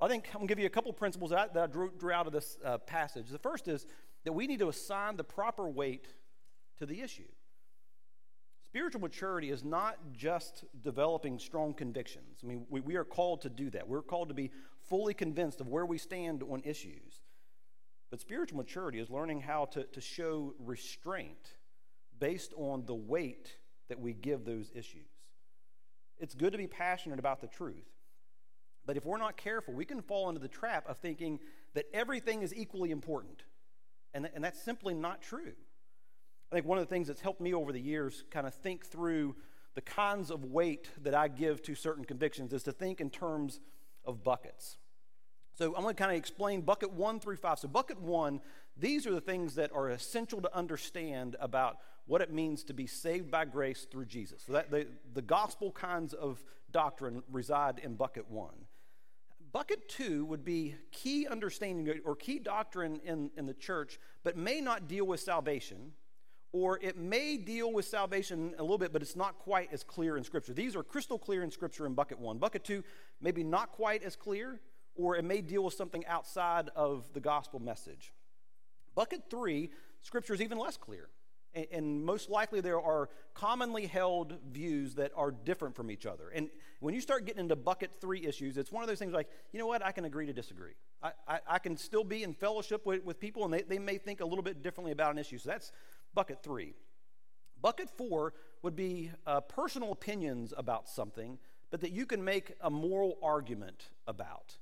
I 0.00 0.08
think 0.08 0.28
I'm 0.28 0.40
going 0.40 0.48
to 0.48 0.52
give 0.52 0.58
you 0.58 0.66
a 0.66 0.70
couple 0.70 0.92
principles 0.92 1.30
that 1.30 1.38
I, 1.38 1.46
that 1.54 1.62
I 1.62 1.66
drew, 1.66 1.90
drew, 1.98 2.12
out 2.12 2.26
of 2.26 2.32
this 2.32 2.58
uh, 2.64 2.78
passage. 2.78 3.28
The 3.28 3.38
first 3.38 3.66
is 3.66 3.86
that 4.24 4.32
we 4.32 4.46
need 4.46 4.58
to 4.58 4.68
assign 4.68 5.16
the 5.16 5.24
proper 5.24 5.68
weight 5.68 6.06
to 6.78 6.86
the 6.86 7.00
issue. 7.00 7.28
Spiritual 8.64 9.00
maturity 9.00 9.50
is 9.50 9.64
not 9.64 9.96
just 10.12 10.64
developing 10.82 11.38
strong 11.38 11.72
convictions. 11.72 12.40
I 12.42 12.46
mean, 12.46 12.66
we, 12.68 12.80
we 12.80 12.96
are 12.96 13.04
called 13.04 13.42
to 13.42 13.48
do 13.48 13.70
that. 13.70 13.88
We're 13.88 14.02
called 14.02 14.28
to 14.28 14.34
be 14.34 14.50
fully 14.88 15.14
convinced 15.14 15.60
of 15.60 15.68
where 15.68 15.86
we 15.86 15.96
stand 15.96 16.42
on 16.42 16.62
issues. 16.64 17.22
But 18.10 18.20
spiritual 18.20 18.58
maturity 18.58 18.98
is 18.98 19.08
learning 19.08 19.40
how 19.40 19.66
to, 19.66 19.84
to 19.84 20.00
show 20.00 20.54
restraint 20.58 21.54
based 22.18 22.52
on 22.56 22.84
the 22.86 22.94
weight 22.94 23.56
that 23.88 23.98
we 23.98 24.12
give 24.12 24.44
those 24.44 24.70
issues. 24.74 25.08
It's 26.18 26.34
good 26.34 26.52
to 26.52 26.58
be 26.58 26.66
passionate 26.66 27.18
about 27.18 27.40
the 27.40 27.46
truth. 27.46 27.86
But 28.86 28.96
if 28.96 29.04
we're 29.04 29.18
not 29.18 29.36
careful, 29.36 29.74
we 29.74 29.84
can 29.84 30.00
fall 30.00 30.28
into 30.28 30.40
the 30.40 30.48
trap 30.48 30.88
of 30.88 30.98
thinking 30.98 31.40
that 31.74 31.86
everything 31.92 32.42
is 32.42 32.54
equally 32.54 32.90
important. 32.90 33.42
And, 34.14 34.30
and 34.34 34.42
that's 34.42 34.62
simply 34.62 34.94
not 34.94 35.20
true. 35.20 35.52
I 36.50 36.54
think 36.54 36.66
one 36.66 36.78
of 36.78 36.84
the 36.84 36.88
things 36.88 37.08
that's 37.08 37.20
helped 37.20 37.40
me 37.40 37.52
over 37.52 37.72
the 37.72 37.80
years 37.80 38.24
kind 38.30 38.46
of 38.46 38.54
think 38.54 38.86
through 38.86 39.34
the 39.74 39.82
kinds 39.82 40.30
of 40.30 40.44
weight 40.44 40.88
that 41.02 41.14
I 41.14 41.28
give 41.28 41.62
to 41.62 41.74
certain 41.74 42.04
convictions 42.04 42.52
is 42.52 42.62
to 42.62 42.72
think 42.72 43.00
in 43.00 43.10
terms 43.10 43.60
of 44.04 44.22
buckets. 44.22 44.78
So 45.54 45.74
I'm 45.74 45.82
going 45.82 45.94
to 45.94 45.98
kind 45.98 46.12
of 46.12 46.18
explain 46.18 46.60
bucket 46.60 46.92
one 46.92 47.18
through 47.18 47.36
five. 47.36 47.58
So, 47.58 47.68
bucket 47.68 48.00
one, 48.00 48.40
these 48.76 49.06
are 49.06 49.12
the 49.12 49.20
things 49.20 49.54
that 49.54 49.72
are 49.74 49.88
essential 49.88 50.40
to 50.42 50.54
understand 50.54 51.34
about 51.40 51.78
what 52.06 52.20
it 52.20 52.32
means 52.32 52.62
to 52.64 52.74
be 52.74 52.86
saved 52.86 53.30
by 53.30 53.44
grace 53.44 53.86
through 53.90 54.06
Jesus. 54.06 54.42
So, 54.46 54.52
that 54.52 54.70
the, 54.70 54.86
the 55.14 55.22
gospel 55.22 55.72
kinds 55.72 56.14
of 56.14 56.42
doctrine 56.70 57.22
reside 57.30 57.80
in 57.82 57.94
bucket 57.94 58.30
one. 58.30 58.66
Bucket 59.52 59.88
two 59.88 60.24
would 60.26 60.44
be 60.44 60.74
key 60.92 61.26
understanding 61.26 62.00
or 62.04 62.14
key 62.14 62.38
doctrine 62.38 63.00
in, 63.04 63.30
in 63.36 63.46
the 63.46 63.54
church, 63.54 63.98
but 64.22 64.36
may 64.36 64.60
not 64.60 64.86
deal 64.86 65.06
with 65.06 65.20
salvation, 65.20 65.92
or 66.52 66.78
it 66.82 66.96
may 66.96 67.36
deal 67.36 67.72
with 67.72 67.86
salvation 67.86 68.54
a 68.58 68.62
little 68.62 68.78
bit, 68.78 68.92
but 68.92 69.02
it's 69.02 69.16
not 69.16 69.38
quite 69.38 69.72
as 69.72 69.82
clear 69.82 70.16
in 70.16 70.24
Scripture. 70.24 70.52
These 70.52 70.76
are 70.76 70.82
crystal 70.82 71.18
clear 71.18 71.42
in 71.42 71.50
Scripture 71.50 71.86
in 71.86 71.94
bucket 71.94 72.18
one. 72.18 72.38
Bucket 72.38 72.64
two, 72.64 72.84
maybe 73.20 73.42
not 73.42 73.72
quite 73.72 74.02
as 74.02 74.14
clear, 74.14 74.60
or 74.94 75.16
it 75.16 75.24
may 75.24 75.40
deal 75.40 75.64
with 75.64 75.74
something 75.74 76.04
outside 76.06 76.68
of 76.76 77.10
the 77.14 77.20
gospel 77.20 77.58
message. 77.58 78.12
Bucket 78.94 79.22
three, 79.30 79.70
Scripture 80.02 80.34
is 80.34 80.42
even 80.42 80.58
less 80.58 80.76
clear 80.76 81.08
and 81.72 82.04
most 82.04 82.28
likely 82.28 82.60
there 82.60 82.80
are 82.80 83.08
commonly 83.34 83.86
held 83.86 84.38
views 84.50 84.94
that 84.94 85.12
are 85.16 85.30
different 85.30 85.74
from 85.74 85.90
each 85.90 86.06
other. 86.06 86.28
And 86.34 86.50
when 86.80 86.94
you 86.94 87.00
start 87.00 87.24
getting 87.24 87.40
into 87.40 87.56
bucket 87.56 87.90
three 88.00 88.26
issues, 88.26 88.56
it's 88.56 88.70
one 88.70 88.82
of 88.82 88.88
those 88.88 88.98
things 88.98 89.12
like, 89.12 89.28
you 89.52 89.58
know 89.58 89.66
what, 89.66 89.84
I 89.84 89.92
can 89.92 90.04
agree 90.04 90.26
to 90.26 90.32
disagree. 90.32 90.74
I, 91.02 91.12
I, 91.26 91.38
I 91.48 91.58
can 91.58 91.76
still 91.76 92.04
be 92.04 92.22
in 92.22 92.34
fellowship 92.34 92.84
with, 92.84 93.04
with 93.04 93.18
people, 93.18 93.44
and 93.44 93.52
they, 93.52 93.62
they 93.62 93.78
may 93.78 93.98
think 93.98 94.20
a 94.20 94.26
little 94.26 94.42
bit 94.42 94.62
differently 94.62 94.92
about 94.92 95.12
an 95.12 95.18
issue. 95.18 95.38
So 95.38 95.50
that's 95.50 95.72
bucket 96.14 96.42
three. 96.42 96.74
Bucket 97.60 97.90
four 97.96 98.34
would 98.62 98.76
be 98.76 99.10
uh, 99.26 99.40
personal 99.40 99.92
opinions 99.92 100.52
about 100.56 100.88
something, 100.88 101.38
but 101.70 101.80
that 101.80 101.92
you 101.92 102.06
can 102.06 102.22
make 102.24 102.54
a 102.60 102.70
moral 102.70 103.18
argument 103.22 103.90
about. 104.06 104.56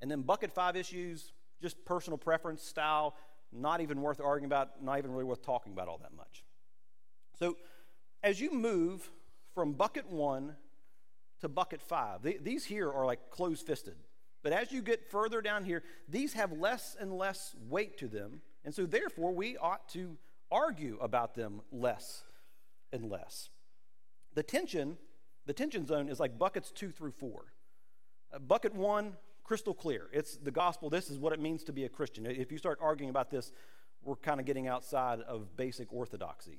And 0.00 0.10
then 0.10 0.22
bucket 0.22 0.52
five 0.52 0.76
issues, 0.76 1.32
just 1.62 1.84
personal 1.84 2.18
preference, 2.18 2.62
style, 2.62 3.14
not 3.54 3.80
even 3.80 4.00
worth 4.00 4.20
arguing 4.20 4.46
about, 4.46 4.82
not 4.82 4.98
even 4.98 5.12
really 5.12 5.24
worth 5.24 5.42
talking 5.42 5.72
about 5.72 5.88
all 5.88 5.98
that 5.98 6.14
much. 6.16 6.44
So, 7.38 7.56
as 8.22 8.40
you 8.40 8.52
move 8.52 9.10
from 9.54 9.72
bucket 9.72 10.10
one 10.10 10.56
to 11.40 11.48
bucket 11.48 11.82
five, 11.82 12.20
these 12.42 12.64
here 12.64 12.90
are 12.90 13.06
like 13.06 13.30
close 13.30 13.60
fisted. 13.60 13.96
But 14.42 14.52
as 14.52 14.72
you 14.72 14.82
get 14.82 15.10
further 15.10 15.40
down 15.40 15.64
here, 15.64 15.82
these 16.08 16.34
have 16.34 16.52
less 16.52 16.96
and 16.98 17.16
less 17.16 17.54
weight 17.68 17.98
to 17.98 18.08
them. 18.08 18.42
And 18.64 18.74
so, 18.74 18.86
therefore, 18.86 19.32
we 19.32 19.56
ought 19.56 19.88
to 19.90 20.16
argue 20.50 20.98
about 21.00 21.34
them 21.34 21.62
less 21.72 22.24
and 22.92 23.10
less. 23.10 23.50
The 24.34 24.42
tension, 24.42 24.98
the 25.46 25.52
tension 25.52 25.86
zone 25.86 26.08
is 26.08 26.20
like 26.20 26.38
buckets 26.38 26.70
two 26.70 26.90
through 26.90 27.12
four. 27.12 27.46
Uh, 28.32 28.38
bucket 28.38 28.74
one, 28.74 29.14
crystal 29.44 29.74
clear. 29.74 30.08
It's 30.12 30.36
the 30.36 30.50
gospel. 30.50 30.90
This 30.90 31.10
is 31.10 31.18
what 31.18 31.32
it 31.32 31.40
means 31.40 31.62
to 31.64 31.72
be 31.72 31.84
a 31.84 31.88
Christian. 31.88 32.26
If 32.26 32.50
you 32.50 32.58
start 32.58 32.78
arguing 32.80 33.10
about 33.10 33.30
this, 33.30 33.52
we're 34.02 34.16
kind 34.16 34.40
of 34.40 34.46
getting 34.46 34.66
outside 34.66 35.20
of 35.20 35.56
basic 35.56 35.92
orthodoxy. 35.92 36.58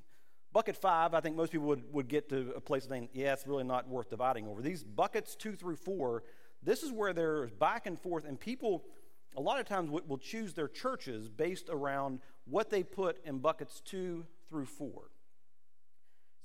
Bucket 0.53 0.77
five, 0.77 1.13
I 1.13 1.19
think 1.19 1.35
most 1.35 1.51
people 1.51 1.67
would, 1.67 1.83
would 1.91 2.07
get 2.07 2.29
to 2.29 2.53
a 2.55 2.61
place 2.61 2.85
of 2.85 2.89
saying, 2.89 3.09
yeah, 3.13 3.33
it's 3.33 3.45
really 3.45 3.65
not 3.65 3.89
worth 3.89 4.09
dividing 4.09 4.47
over. 4.47 4.61
These 4.61 4.83
buckets 4.83 5.35
two 5.35 5.53
through 5.53 5.75
four, 5.75 6.23
this 6.63 6.81
is 6.81 6.91
where 6.91 7.11
there's 7.11 7.51
back 7.51 7.87
and 7.87 7.99
forth, 7.99 8.23
and 8.25 8.39
people 8.39 8.85
a 9.35 9.41
lot 9.41 9.59
of 9.59 9.67
times 9.67 9.89
will 9.89 10.17
choose 10.17 10.53
their 10.53 10.69
churches 10.69 11.27
based 11.27 11.69
around 11.69 12.19
what 12.45 12.69
they 12.69 12.83
put 12.83 13.17
in 13.25 13.39
buckets 13.39 13.81
two 13.81 14.25
through 14.49 14.65
four. 14.65 15.09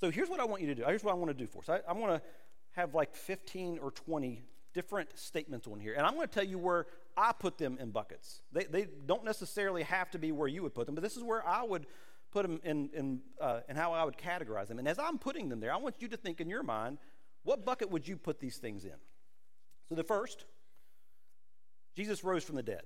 So 0.01 0.11
here's 0.11 0.29
what 0.29 0.41
I 0.41 0.45
want 0.45 0.63
you 0.63 0.69
to 0.69 0.75
do. 0.75 0.83
Here's 0.85 1.05
what 1.05 1.13
I 1.13 1.15
want 1.15 1.31
to 1.31 1.35
do 1.35 1.47
for 1.47 1.61
us. 1.61 1.69
I, 1.69 1.89
I 1.89 1.93
want 1.93 2.13
to 2.13 2.23
have 2.73 2.95
like 2.95 3.15
15 3.15 3.79
or 3.79 3.91
20 3.93 4.43
different 4.73 5.19
statements 5.19 5.67
on 5.67 5.81
here. 5.81 5.95
And 5.95 6.07
I'm 6.07 6.15
going 6.15 6.27
to 6.27 6.33
tell 6.33 6.45
you 6.45 6.59
where 6.59 6.87
I 7.17 7.33
put 7.33 7.59
them 7.59 7.79
in 7.81 7.91
buckets. 7.91 8.43
They, 8.53 8.65
they 8.65 8.87
don't 9.07 9.25
necessarily 9.25 9.83
have 9.83 10.11
to 10.13 10.19
be 10.19 10.33
where 10.33 10.49
you 10.49 10.63
would 10.63 10.75
put 10.75 10.87
them, 10.87 10.95
but 10.95 11.03
this 11.03 11.17
is 11.17 11.23
where 11.23 11.47
I 11.47 11.63
would 11.63 11.87
put 12.31 12.43
them 12.43 12.61
in, 12.63 12.91
in, 12.95 13.21
uh, 13.41 13.61
and 13.69 13.77
how 13.77 13.93
I 13.93 14.05
would 14.05 14.17
categorize 14.17 14.69
them. 14.69 14.79
And 14.79 14.87
as 14.87 14.99
I'm 14.99 15.19
putting 15.19 15.49
them 15.49 15.61
there, 15.61 15.73
I 15.73 15.77
want 15.77 15.97
you 15.99 16.09
to 16.09 16.17
think 16.17 16.41
in 16.41 16.49
your 16.49 16.63
mind, 16.63 16.99
what 17.43 17.65
bucket 17.65 17.91
would 17.91 18.07
you 18.07 18.17
put 18.17 18.39
these 18.39 18.59
things 18.59 18.85
in? 18.85 18.95
So 19.89 19.95
the 19.95 20.05
first, 20.05 20.45
Jesus 21.97 22.23
rose 22.23 22.45
from 22.45 22.57
the 22.57 22.63
dead. 22.63 22.83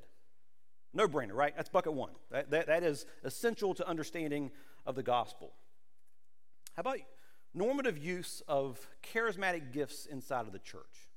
No 0.94 1.06
brainer, 1.08 1.34
right? 1.34 1.52
That's 1.56 1.68
bucket 1.68 1.92
one. 1.92 2.12
That, 2.30 2.50
that, 2.50 2.68
that 2.68 2.82
is 2.82 3.04
essential 3.24 3.74
to 3.74 3.86
understanding 3.86 4.52
of 4.86 4.94
the 4.94 5.02
gospel. 5.02 5.52
How 6.76 6.80
about 6.80 6.98
normative 7.52 7.98
use 7.98 8.42
of 8.48 8.80
charismatic 9.02 9.72
gifts 9.72 10.06
inside 10.06 10.46
of 10.46 10.52
the 10.52 10.58
church? 10.58 11.08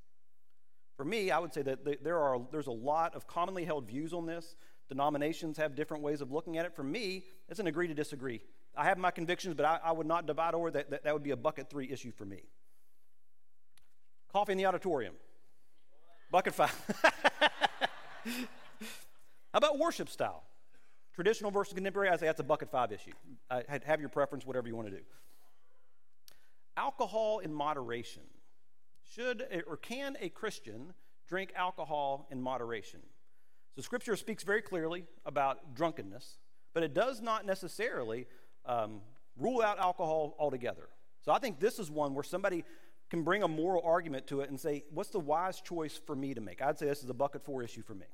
For 0.97 1.05
me, 1.05 1.29
I 1.29 1.37
would 1.37 1.53
say 1.53 1.61
that 1.61 2.03
there 2.03 2.17
are, 2.17 2.41
there's 2.51 2.67
a 2.67 2.71
lot 2.71 3.15
of 3.15 3.27
commonly 3.27 3.63
held 3.63 3.87
views 3.87 4.13
on 4.13 4.25
this. 4.25 4.55
Denominations 4.89 5.57
have 5.57 5.75
different 5.75 6.01
ways 6.01 6.21
of 6.21 6.31
looking 6.31 6.57
at 6.57 6.65
it. 6.65 6.75
For 6.75 6.83
me, 6.83 7.25
it's 7.47 7.59
an 7.59 7.67
agree 7.67 7.87
to 7.87 7.93
disagree. 7.93 8.41
I 8.75 8.85
have 8.85 8.97
my 8.97 9.11
convictions, 9.11 9.53
but 9.53 9.65
I, 9.65 9.79
I 9.83 9.91
would 9.91 10.07
not 10.07 10.25
divide 10.25 10.55
over 10.55 10.71
that, 10.71 10.89
that. 10.89 11.03
That 11.03 11.13
would 11.13 11.23
be 11.23 11.31
a 11.31 11.37
bucket 11.37 11.69
three 11.69 11.89
issue 11.91 12.11
for 12.11 12.25
me. 12.25 12.43
Coffee 14.31 14.53
in 14.53 14.57
the 14.57 14.65
auditorium. 14.65 15.13
Bucket 16.31 16.53
five. 16.53 16.75
How 18.25 18.39
about 19.53 19.77
worship 19.77 20.09
style? 20.09 20.43
Traditional 21.13 21.49
versus 21.51 21.73
contemporary, 21.73 22.09
I 22.09 22.17
say 22.17 22.27
that's 22.27 22.39
a 22.39 22.43
bucket 22.43 22.69
five 22.69 22.91
issue. 22.91 23.13
Uh, 23.49 23.61
I 23.69 23.79
have 23.85 23.99
your 23.99 24.09
preference, 24.09 24.45
whatever 24.45 24.67
you 24.67 24.75
want 24.75 24.87
to 24.89 24.95
do. 24.95 25.01
Alcohol 26.75 27.39
in 27.39 27.53
moderation. 27.53 28.21
Should 29.07 29.63
or 29.67 29.77
can 29.77 30.17
a 30.19 30.29
Christian 30.29 30.93
drink 31.27 31.53
alcohol 31.55 32.27
in 32.31 32.41
moderation? 32.41 33.01
So, 33.75 33.81
Scripture 33.81 34.15
speaks 34.15 34.43
very 34.43 34.61
clearly 34.61 35.05
about 35.25 35.75
drunkenness, 35.75 36.39
but 36.73 36.83
it 36.83 36.93
does 36.93 37.21
not 37.21 37.45
necessarily 37.45 38.27
um, 38.65 39.01
rule 39.37 39.61
out 39.61 39.77
alcohol 39.79 40.35
altogether. 40.39 40.89
So, 41.23 41.31
I 41.31 41.39
think 41.39 41.59
this 41.59 41.79
is 41.79 41.91
one 41.91 42.13
where 42.13 42.23
somebody 42.23 42.63
can 43.09 43.23
bring 43.23 43.43
a 43.43 43.47
moral 43.47 43.81
argument 43.85 44.27
to 44.27 44.41
it 44.41 44.49
and 44.49 44.59
say, 44.59 44.83
what's 44.91 45.09
the 45.09 45.19
wise 45.19 45.61
choice 45.61 45.99
for 46.05 46.15
me 46.15 46.33
to 46.33 46.41
make? 46.41 46.61
I'd 46.61 46.77
say 46.77 46.87
this 46.87 47.03
is 47.03 47.09
a 47.09 47.13
bucket 47.13 47.43
four 47.43 47.63
issue 47.63 47.81
for 47.81 47.95
me. 47.95 48.07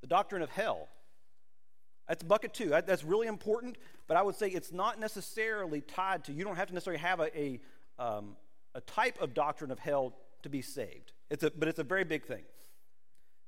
The 0.00 0.06
doctrine 0.06 0.42
of 0.42 0.50
hell. 0.50 0.88
That's 2.06 2.22
bucket 2.22 2.52
two. 2.52 2.68
That's 2.68 3.02
really 3.02 3.26
important, 3.26 3.78
but 4.06 4.16
I 4.16 4.22
would 4.22 4.36
say 4.36 4.48
it's 4.48 4.70
not 4.70 5.00
necessarily 5.00 5.80
tied 5.80 6.24
to, 6.24 6.32
you 6.32 6.44
don't 6.44 6.56
have 6.56 6.68
to 6.68 6.74
necessarily 6.74 7.00
have 7.00 7.20
a, 7.20 7.38
a, 7.38 7.60
um, 7.98 8.36
a 8.74 8.80
type 8.80 9.20
of 9.20 9.34
doctrine 9.34 9.70
of 9.70 9.78
hell 9.78 10.14
to 10.42 10.48
be 10.48 10.62
saved. 10.62 11.12
It's 11.30 11.42
a, 11.42 11.50
but 11.50 11.68
it's 11.68 11.78
a 11.78 11.84
very 11.84 12.04
big 12.04 12.24
thing. 12.24 12.42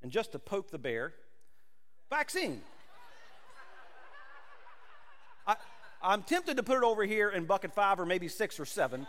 And 0.01 0.11
just 0.11 0.31
to 0.33 0.39
poke 0.39 0.71
the 0.71 0.77
bear, 0.77 1.13
vaccine. 2.09 2.61
I, 5.45 5.55
I'm 6.01 6.23
tempted 6.23 6.57
to 6.57 6.63
put 6.63 6.77
it 6.77 6.83
over 6.83 7.03
here 7.03 7.29
in 7.29 7.45
bucket 7.45 7.73
five 7.73 7.99
or 7.99 8.05
maybe 8.05 8.27
six 8.27 8.59
or 8.59 8.65
seven. 8.65 9.07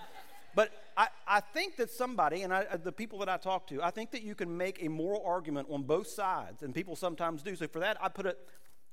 But 0.55 0.73
I, 0.97 1.09
I 1.27 1.41
think 1.41 1.77
that 1.77 1.91
somebody, 1.91 2.43
and 2.43 2.53
I, 2.53 2.65
the 2.83 2.91
people 2.91 3.19
that 3.21 3.29
I 3.29 3.37
talk 3.37 3.67
to, 3.69 3.83
I 3.83 3.91
think 3.91 4.11
that 4.13 4.23
you 4.23 4.35
can 4.35 4.57
make 4.57 4.83
a 4.83 4.89
moral 4.89 5.23
argument 5.25 5.69
on 5.71 5.83
both 5.83 6.09
sides, 6.09 6.63
and 6.63 6.75
people 6.75 6.97
sometimes 6.97 7.43
do. 7.43 7.55
So 7.55 7.69
for 7.69 7.81
that, 7.81 7.97
I 8.03 8.09
put 8.09 8.27
it 8.27 8.39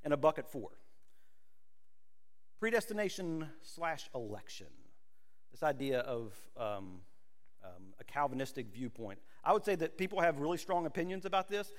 in 0.04 0.12
a 0.12 0.18
bucket 0.18 0.48
four. 0.48 0.70
Predestination 2.60 3.50
slash 3.62 4.10
election. 4.14 4.68
This 5.52 5.64
idea 5.64 6.00
of 6.00 6.34
um, 6.58 7.00
um, 7.66 7.94
a 8.00 8.04
Calvinistic 8.04 8.68
viewpoint. 8.74 9.20
I 9.44 9.54
would 9.54 9.66
say 9.66 9.76
that 9.76 9.98
people 9.98 10.22
have 10.22 10.40
really 10.40 10.58
strong 10.58 10.86
opinions 10.86 11.26
about 11.26 11.48
this. 11.48 11.74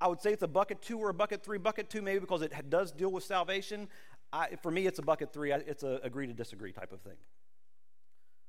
I 0.00 0.06
would 0.06 0.20
say 0.20 0.32
it's 0.32 0.42
a 0.42 0.48
bucket 0.48 0.82
two 0.82 0.98
or 0.98 1.10
a 1.10 1.14
bucket 1.14 1.42
three. 1.44 1.58
Bucket 1.58 1.90
two, 1.90 2.02
maybe 2.02 2.20
because 2.20 2.42
it 2.42 2.52
does 2.70 2.92
deal 2.92 3.12
with 3.12 3.24
salvation. 3.24 3.88
I, 4.32 4.56
for 4.62 4.70
me, 4.70 4.86
it's 4.86 4.98
a 4.98 5.02
bucket 5.02 5.32
three. 5.32 5.52
It's 5.52 5.82
a 5.82 6.00
agree 6.02 6.26
to 6.26 6.32
disagree 6.32 6.72
type 6.72 6.92
of 6.92 7.00
thing. 7.00 7.16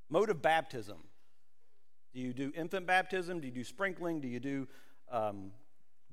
Mode 0.09 0.29
of 0.29 0.41
baptism. 0.41 0.97
Do 2.13 2.21
you 2.21 2.33
do 2.33 2.51
infant 2.55 2.85
baptism? 2.85 3.39
Do 3.39 3.47
you 3.47 3.53
do 3.53 3.63
sprinkling? 3.63 4.21
Do 4.21 4.27
you 4.27 4.39
do 4.39 4.67
um, 5.11 5.51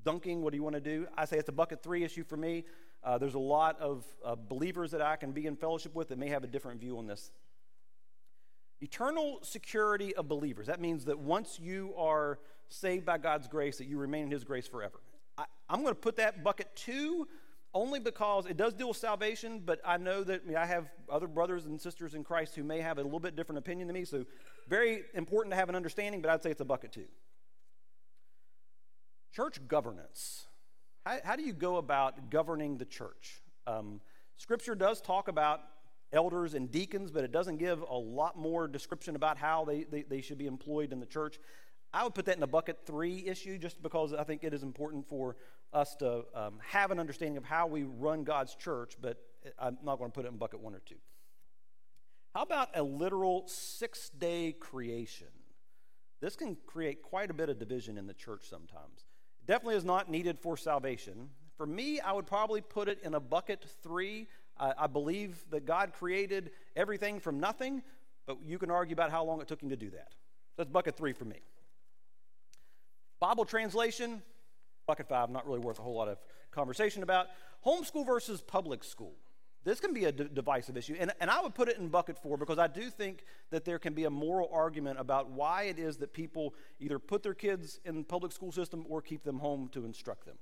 dunking? 0.05 0.43
What 0.43 0.53
do 0.53 0.57
you 0.57 0.63
want 0.63 0.77
to 0.77 0.81
do? 0.81 1.07
I 1.17 1.25
say 1.25 1.39
it's 1.39 1.49
a 1.49 1.53
bucket 1.53 1.83
three 1.83 2.05
issue 2.05 2.25
for 2.25 2.37
me. 2.37 2.65
Uh, 3.03 3.17
there's 3.17 3.35
a 3.35 3.39
lot 3.39 3.81
of 3.81 4.05
uh, 4.25 4.35
believers 4.35 4.91
that 4.91 5.01
I 5.01 5.17
can 5.17 5.33
be 5.33 5.47
in 5.47 5.57
fellowship 5.57 5.95
with 5.95 6.09
that 6.09 6.19
may 6.19 6.29
have 6.29 6.45
a 6.45 6.47
different 6.47 6.81
view 6.81 6.99
on 6.99 7.07
this. 7.07 7.31
Eternal 8.81 9.39
security 9.43 10.15
of 10.17 10.29
believers. 10.29 10.67
That 10.67 10.81
means 10.81 11.05
that 11.05 11.19
once 11.19 11.59
you 11.61 11.93
are 11.97 12.39
saved 12.69 13.05
by 13.05 13.19
God's 13.19 13.47
grace, 13.47 13.79
that 13.79 13.87
you 13.87 13.99
remain 13.99 14.25
in 14.25 14.31
His 14.31 14.45
grace 14.45 14.67
forever. 14.67 15.01
I, 15.37 15.45
I'm 15.69 15.83
going 15.83 15.95
to 15.95 16.01
put 16.01 16.17
that 16.17 16.43
bucket 16.43 16.69
two 16.75 17.29
only 17.73 18.01
because 18.01 18.47
it 18.47 18.57
does 18.57 18.75
deal 18.75 18.89
with 18.89 18.97
salvation, 18.97 19.63
but 19.65 19.81
I 19.85 19.97
know 19.97 20.25
that 20.25 20.43
I, 20.45 20.49
mean, 20.49 20.57
I, 20.57 20.67
have 20.67 20.89
other 21.09 21.29
brothers 21.29 21.67
and 21.67 21.81
sisters 21.81 22.15
in 22.15 22.25
Christ 22.25 22.57
who 22.57 22.65
may 22.65 22.81
have 22.81 22.99
a 22.99 23.03
little 23.03 23.21
bit 23.21 23.37
different 23.37 23.59
opinion 23.59 23.87
than 23.87 23.95
me. 23.95 24.05
So, 24.05 24.25
very 24.69 25.03
important 25.15 25.53
to 25.53 25.57
have 25.57 25.69
an 25.69 25.77
understanding, 25.77 26.21
but 26.21 26.31
I'd 26.31 26.43
say 26.43 26.51
it's 26.51 26.61
a 26.61 26.65
bucket 26.65 26.93
two. 26.93 27.07
Church 29.33 29.61
governance. 29.69 30.47
How, 31.07 31.19
how 31.25 31.37
do 31.37 31.43
you 31.43 31.53
go 31.53 31.77
about 31.77 32.31
governing 32.31 32.77
the 32.77 32.85
church? 32.85 33.41
Um, 33.67 34.01
scripture 34.37 34.75
does 34.75 35.01
talk 35.01 35.29
about 35.29 35.61
elders 36.13 36.55
and 36.55 36.71
deacons, 36.71 37.11
but 37.11 37.25
it 37.25 37.33
doesn't 37.33 37.59
give 37.59 37.83
a 37.83 37.97
lot 37.97 38.37
more 38.37 38.67
description 38.67 39.17
about 39.17 39.39
how 39.39 39.65
they, 39.65 39.85
they, 39.85 40.03
they 40.03 40.21
should 40.21 40.39
be 40.39 40.47
employed 40.47 40.93
in 40.93 41.01
the 41.01 41.07
church. 41.07 41.39
I 41.93 42.05
would 42.05 42.15
put 42.15 42.27
that 42.27 42.37
in 42.37 42.43
a 42.43 42.49
bucket 42.49 42.79
three 42.87 43.27
issue 43.27 43.59
just 43.59 43.83
because 43.83 44.13
I 44.13 44.25
think 44.25 44.45
it 44.45 44.55
is 44.55 44.63
important 44.63 45.09
for 45.09 45.37
us 45.73 45.95
to 45.97 46.25
um, 46.35 46.59
have 46.67 46.91
an 46.91 46.99
understanding 46.99 47.37
of 47.37 47.45
how 47.45 47.67
we 47.67 47.85
run 47.85 48.25
God's 48.25 48.55
church, 48.55 48.97
but 49.01 49.19
I'm 49.59 49.79
not 49.85 49.99
going 49.99 50.11
to 50.11 50.15
put 50.15 50.25
it 50.25 50.29
in 50.29 50.37
bucket 50.37 50.61
one 50.61 50.75
or 50.75 50.83
two. 50.85 50.97
How 52.35 52.43
about 52.43 52.69
a 52.75 52.83
literal 52.83 53.45
six 53.49 54.11
day 54.11 54.53
creation? 54.53 55.27
This 56.21 56.37
can 56.37 56.57
create 56.67 57.03
quite 57.03 57.31
a 57.31 57.35
bit 57.35 57.49
of 57.49 57.59
division 57.59 57.99
in 57.99 58.07
the 58.07 58.15
church 58.15 58.43
sometimes. 58.49 59.05
It 59.43 59.47
definitely 59.47 59.77
is 59.77 59.85
not 59.85 60.11
needed 60.11 60.39
for 60.39 60.57
salvation. 60.57 61.31
For 61.57 61.67
me, 61.67 61.99
I 61.99 62.13
would 62.13 62.27
probably 62.27 62.61
put 62.61 62.89
it 62.89 63.01
in 63.03 63.15
a 63.15 63.21
bucket 63.21 63.65
three. 63.83 64.29
I, 64.61 64.75
I 64.79 64.87
believe 64.87 65.43
that 65.51 65.65
God 65.65 65.93
created 65.93 66.51
everything 66.77 67.19
from 67.19 67.41
nothing, 67.41 67.83
but 68.27 68.37
you 68.45 68.59
can 68.59 68.71
argue 68.71 68.93
about 68.93 69.11
how 69.11 69.25
long 69.25 69.41
it 69.41 69.49
took 69.49 69.63
him 69.63 69.71
to 69.71 69.77
do 69.77 69.91
that. 69.91 70.13
That's 70.57 70.71
bucket 70.71 70.97
three 70.97 71.15
for 71.15 71.25
me. 71.25 71.41
Bible 73.19 73.45
translation, 73.45 74.23
bucket 74.87 75.09
five, 75.09 75.31
not 75.31 75.47
really 75.47 75.61
worth 75.61 75.79
a 75.79 75.83
whole 75.83 75.97
lot 75.97 76.09
of 76.09 76.19
conversation 76.51 77.03
about. 77.03 77.27
Homeschool 77.65 78.07
versus 78.07 78.41
public 78.41 78.85
school. 78.85 79.15
This 79.63 79.79
can 79.79 79.93
be 79.93 80.07
a 80.07 80.13
d- 80.13 80.29
divisive 80.33 80.77
issue. 80.79 80.97
And, 80.99 81.13
and 81.21 81.31
I 81.31 81.43
would 81.43 81.55
put 81.55 81.69
it 81.69 81.77
in 81.77 81.89
bucket 81.89 82.17
four 82.17 82.39
because 82.39 82.59
I 82.59 82.67
do 82.67 82.89
think 82.89 83.25
that 83.51 83.67
there 83.67 83.79
can 83.79 83.93
be 83.93 84.05
a 84.05 84.11
moral 84.11 84.49
argument 84.53 84.99
about 84.99 85.31
why 85.31 85.65
it 85.65 85.79
is 85.79 85.99
that 85.99 86.15
people 86.15 86.55
either 86.79 86.99
put 86.99 87.23
their 87.23 87.35
kids 87.35 87.79
in 87.85 87.99
the 87.99 88.05
public 88.05 88.33
school 88.33 88.53
system 88.53 88.87
or 88.89 89.03
keep 89.03 89.23
them 89.23 89.39
home 89.39 89.69
to 89.73 89.85
instruct 89.85 90.25
them. 90.25 90.39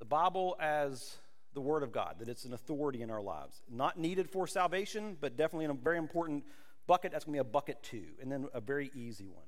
The 0.00 0.04
Bible 0.04 0.56
as 0.60 1.16
the 1.54 1.60
Word 1.60 1.82
of 1.82 1.92
God, 1.92 2.16
that 2.18 2.28
it's 2.28 2.44
an 2.44 2.52
authority 2.52 3.02
in 3.02 3.10
our 3.10 3.22
lives. 3.22 3.62
Not 3.70 3.98
needed 3.98 4.30
for 4.30 4.46
salvation, 4.46 5.16
but 5.20 5.36
definitely 5.36 5.64
in 5.64 5.70
a 5.70 5.74
very 5.74 5.98
important 5.98 6.44
bucket. 6.86 7.12
That's 7.12 7.24
going 7.24 7.36
to 7.36 7.44
be 7.44 7.48
a 7.48 7.52
bucket 7.52 7.82
two. 7.82 8.06
And 8.20 8.30
then 8.30 8.46
a 8.54 8.60
very 8.60 8.90
easy 8.94 9.26
one. 9.26 9.46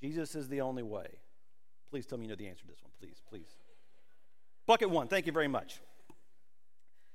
Jesus 0.00 0.34
is 0.34 0.48
the 0.48 0.62
only 0.62 0.82
way. 0.82 1.06
Please 1.90 2.06
tell 2.06 2.18
me 2.18 2.24
you 2.24 2.30
know 2.30 2.36
the 2.36 2.48
answer 2.48 2.62
to 2.62 2.68
this 2.68 2.82
one. 2.82 2.92
Please, 2.98 3.20
please. 3.28 3.56
Bucket 4.66 4.90
one, 4.90 5.08
thank 5.08 5.26
you 5.26 5.32
very 5.32 5.48
much. 5.48 5.80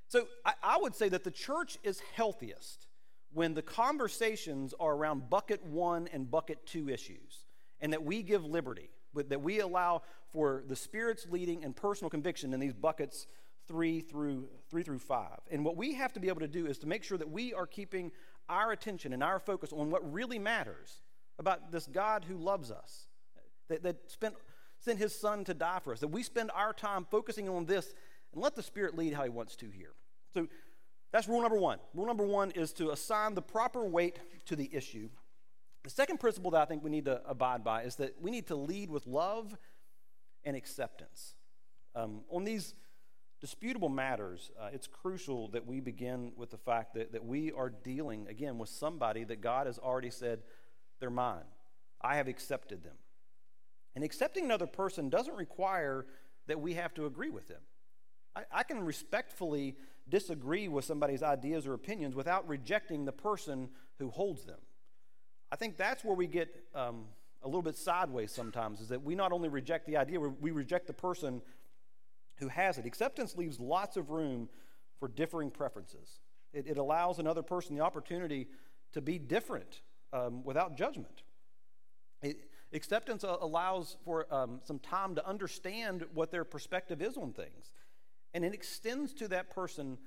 So 0.08 0.28
I, 0.46 0.54
I, 0.62 0.78
would 0.78 0.94
say 0.94 1.10
that 1.10 1.24
the 1.24 1.32
church 1.32 1.78
is 1.84 2.02
healthiest 2.14 2.88
when 3.34 3.54
the 3.54 3.62
conversations 3.62 4.74
are 4.80 4.94
around 4.94 5.30
bucket 5.30 5.66
one 5.66 6.08
and 6.14 6.30
bucket 6.30 6.66
two 6.66 6.90
issues, 6.90 7.46
and 7.82 7.92
that 7.94 8.04
we 8.04 8.22
give 8.22 8.46
liberty, 8.46 8.90
but 9.14 9.30
that 9.30 9.42
we 9.42 9.60
allow 9.60 10.04
for 10.32 10.64
the 10.68 10.76
Spirit's 10.76 11.28
leading 11.30 11.64
and 11.64 11.76
personal 11.76 12.10
conviction 12.10 12.54
in 12.54 12.60
these 12.60 12.74
buckets 12.74 13.28
three 13.68 14.02
through 14.02 14.48
three 14.70 14.84
through 14.84 15.00
five. 15.00 15.40
And 15.52 15.66
what 15.66 15.76
we 15.76 15.94
have 15.94 16.14
to 16.14 16.20
be 16.20 16.28
able 16.28 16.42
to 16.42 16.48
do 16.48 16.68
is 16.68 16.78
to 16.80 16.88
make 16.88 17.04
sure 17.04 17.18
that 17.18 17.30
we 17.30 17.54
are 17.54 17.68
keeping 17.68 18.12
our 18.50 18.72
attention 18.72 19.14
and 19.14 19.24
our 19.24 19.40
focus 19.40 19.74
on 19.74 19.90
what 19.90 20.14
really 20.14 20.40
matters 20.40 21.02
about 21.40 21.72
this 21.72 21.88
God 21.88 22.26
who 22.28 22.38
loves 22.38 22.72
us, 22.72 23.08
that, 23.70 23.84
that 23.84 24.10
spent, 24.10 24.36
sent 24.80 25.00
his 25.00 25.18
son 25.18 25.44
to 25.46 25.54
die 25.54 25.80
for 25.84 25.94
us, 25.94 26.00
that 26.00 26.08
we 26.08 26.24
spend 26.24 26.52
our 26.54 26.74
time 26.74 27.06
focusing 27.10 27.50
on 27.50 27.66
this 27.66 27.94
and 28.34 28.42
let 28.42 28.56
the 28.56 28.64
Spirit 28.64 28.98
lead 28.98 29.14
how 29.14 29.24
he 29.24 29.30
wants 29.30 29.56
to 29.58 29.70
here. 29.70 29.94
So 30.34 30.48
that's 31.12 31.28
rule 31.28 31.42
number 31.42 31.58
one. 31.58 31.80
Rule 31.94 32.06
number 32.06 32.26
one 32.26 32.52
is 32.52 32.74
to 32.74 32.92
assign 32.92 33.36
the 33.36 33.42
proper 33.42 33.86
weight 33.86 34.20
to 34.46 34.56
the 34.56 34.70
issue. 34.74 35.10
The 35.84 35.90
second 35.90 36.20
principle 36.20 36.52
that 36.52 36.62
I 36.62 36.66
think 36.66 36.84
we 36.84 36.90
need 36.90 37.06
to 37.06 37.22
abide 37.28 37.64
by 37.64 37.84
is 37.84 37.96
that 37.98 38.22
we 38.22 38.32
need 38.32 38.48
to 38.48 38.56
lead 38.56 38.90
with 38.90 39.08
love 39.08 39.56
and 40.44 40.56
acceptance. 40.56 41.36
Um, 41.96 42.22
on 42.30 42.44
these 42.44 42.76
disputable 43.46 43.90
matters, 43.90 44.50
uh, 44.60 44.70
it's 44.74 44.88
crucial 44.88 45.50
that 45.50 45.68
we 45.68 45.80
begin 45.80 46.32
with 46.36 46.50
the 46.50 46.58
fact 46.58 46.96
that, 46.96 47.12
that 47.12 47.24
we 47.24 47.52
are 47.52 47.70
dealing, 47.70 48.26
again, 48.28 48.58
with 48.58 48.70
somebody 48.70 49.24
that 49.24 49.40
God 49.40 49.68
has 49.68 49.78
already 49.78 50.10
said, 50.10 50.40
they're 51.00 51.12
mine. 51.12 51.46
I 52.02 52.16
have 52.16 52.28
accepted 52.28 52.84
them. 52.84 52.96
And 53.94 54.04
accepting 54.04 54.46
another 54.46 54.66
person 54.66 55.10
doesn't 55.10 55.36
require 55.36 56.08
that 56.48 56.60
we 56.60 56.74
have 56.74 56.96
to 56.96 57.06
agree 57.06 57.30
with 57.30 57.48
them. 57.48 57.62
I, 58.36 58.46
I 58.52 58.64
can 58.64 58.84
respectfully 58.84 59.76
disagree 60.10 60.68
with 60.68 60.86
somebody's 60.86 61.22
ideas 61.22 61.68
or 61.68 61.76
opinions 61.76 62.16
without 62.16 62.48
rejecting 62.48 63.06
the 63.06 63.12
person 63.12 63.70
who 64.00 64.10
holds 64.10 64.46
them. 64.46 64.60
I 65.52 65.56
think 65.56 65.78
that's 65.78 66.04
where 66.04 66.16
we 66.16 66.26
get 66.26 66.50
um, 66.74 67.04
a 67.44 67.48
little 67.48 67.62
bit 67.62 67.78
sideways 67.78 68.32
sometimes, 68.32 68.82
is 68.82 68.88
that 68.88 69.04
we 69.04 69.14
not 69.14 69.32
only 69.32 69.50
reject 69.50 69.86
the 69.86 69.98
idea, 69.98 70.20
we 70.20 70.50
reject 70.50 70.88
the 70.88 70.94
person 70.94 71.44
who 72.38 72.48
has 72.50 72.78
it. 72.78 72.86
Acceptance 72.86 73.36
leaves 73.36 73.60
lots 73.60 73.98
of 73.98 74.10
room 74.10 74.50
for 75.00 75.08
differing 75.08 75.52
preferences. 75.52 76.20
It, 76.54 76.68
it 76.68 76.78
allows 76.78 77.20
another 77.20 77.44
person 77.44 77.76
the 77.76 77.84
opportunity 77.84 78.48
to 78.94 79.02
be 79.02 79.18
different 79.20 79.82
um, 80.14 80.44
without 80.44 80.78
judgment. 80.78 81.24
It, 82.22 82.38
acceptance 82.74 83.24
allows 83.24 83.98
for 84.04 84.34
um, 84.34 84.62
some 84.64 84.80
time 84.80 85.16
to 85.16 85.28
understand 85.28 86.06
what 86.14 86.32
their 86.32 86.44
perspective 86.44 87.02
is 87.02 87.18
on 87.18 87.34
things. 87.34 87.74
And 88.34 88.44
it 88.44 88.54
extends 88.54 89.14
to 89.16 89.28
that 89.30 89.50
person 89.50 89.98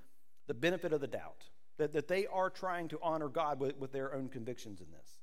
the 0.47 0.55
benefit 0.55 0.93
of 0.93 1.01
the 1.01 1.07
doubt 1.07 1.45
that, 1.79 1.93
that 1.93 2.09
they 2.09 2.27
are 2.27 2.51
trying 2.51 2.89
to 2.89 2.99
honor 3.03 3.29
God 3.29 3.61
with, 3.61 3.77
with 3.79 3.93
their 3.93 4.15
own 4.15 4.29
convictions 4.29 4.81
in 4.81 4.87
this. 4.91 5.19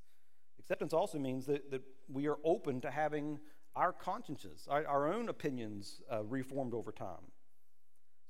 Acceptance 0.59 0.93
also 0.93 1.19
means 1.19 1.45
that, 1.45 1.69
that 1.71 1.81
we 2.07 2.27
are 2.27 2.37
open 2.43 2.81
to 2.81 2.89
having 2.89 3.39
our 3.75 3.91
consciences, 3.91 4.67
our, 4.69 4.85
our 4.87 5.13
own 5.13 5.29
opinions 5.29 6.01
uh, 6.11 6.23
reformed 6.23 6.73
over 6.73 6.91
time. 6.91 7.31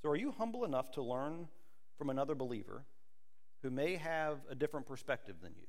So, 0.02 0.10
are 0.10 0.16
you 0.16 0.32
humble 0.32 0.66
enough 0.66 0.92
to 0.92 1.02
learn 1.02 1.48
from 1.98 2.10
another 2.10 2.36
believer 2.36 2.86
who 3.64 3.70
may 3.70 3.96
have 3.96 4.40
a 4.50 4.56
different 4.56 4.86
perspective 4.86 5.38
than 5.42 5.54
you? 5.56 5.68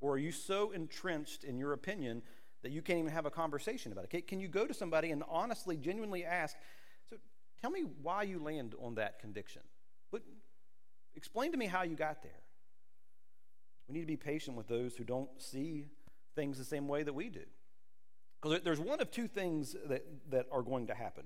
Or 0.00 0.14
are 0.14 0.18
you 0.18 0.32
so 0.32 0.72
entrenched 0.72 1.44
in 1.44 1.58
your 1.58 1.72
opinion 1.72 2.22
that 2.62 2.72
you 2.72 2.82
can't 2.82 2.98
even 2.98 3.12
have 3.12 3.26
a 3.26 3.30
conversation 3.30 3.92
about 3.92 4.06
it? 4.12 4.26
Can 4.26 4.40
you 4.40 4.48
go 4.48 4.66
to 4.66 4.74
somebody 4.74 5.10
and 5.10 5.22
honestly, 5.28 5.76
genuinely 5.76 6.24
ask, 6.24 6.56
So, 7.10 7.16
tell 7.60 7.70
me 7.70 7.84
why 8.02 8.22
you 8.24 8.38
land 8.38 8.74
on 8.80 8.96
that 8.96 9.20
conviction? 9.20 9.62
But 10.10 10.22
explain 11.14 11.52
to 11.52 11.58
me 11.58 11.66
how 11.66 11.82
you 11.82 11.96
got 11.96 12.22
there. 12.22 12.32
We 13.88 13.94
need 13.94 14.00
to 14.00 14.06
be 14.06 14.16
patient 14.16 14.56
with 14.56 14.68
those 14.68 14.96
who 14.96 15.04
don't 15.04 15.30
see 15.38 15.88
things 16.34 16.56
the 16.58 16.64
same 16.64 16.88
way 16.88 17.02
that 17.02 17.12
we 17.12 17.28
do. 17.28 17.44
Because 18.42 18.60
there's 18.62 18.80
one 18.80 19.00
of 19.00 19.10
two 19.10 19.28
things 19.28 19.76
that, 19.86 20.04
that 20.30 20.46
are 20.50 20.62
going 20.62 20.88
to 20.88 20.94
happen. 20.94 21.24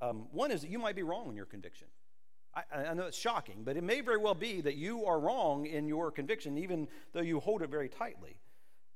Um, 0.00 0.26
one 0.30 0.50
is 0.50 0.60
that 0.62 0.70
you 0.70 0.78
might 0.78 0.96
be 0.96 1.02
wrong 1.02 1.28
in 1.28 1.36
your 1.36 1.46
conviction. 1.46 1.88
I, 2.54 2.90
I, 2.90 2.94
know 2.94 3.06
it's 3.06 3.18
shocking, 3.18 3.62
but 3.64 3.76
it 3.76 3.82
may 3.82 4.00
very 4.00 4.18
well 4.18 4.34
be 4.34 4.60
that 4.60 4.76
you 4.76 5.04
are 5.06 5.18
wrong 5.18 5.66
in 5.66 5.88
your 5.88 6.12
conviction, 6.12 6.56
even 6.58 6.86
though 7.12 7.20
you 7.20 7.40
hold 7.40 7.62
it 7.62 7.70
very 7.70 7.88
tightly. 7.88 8.36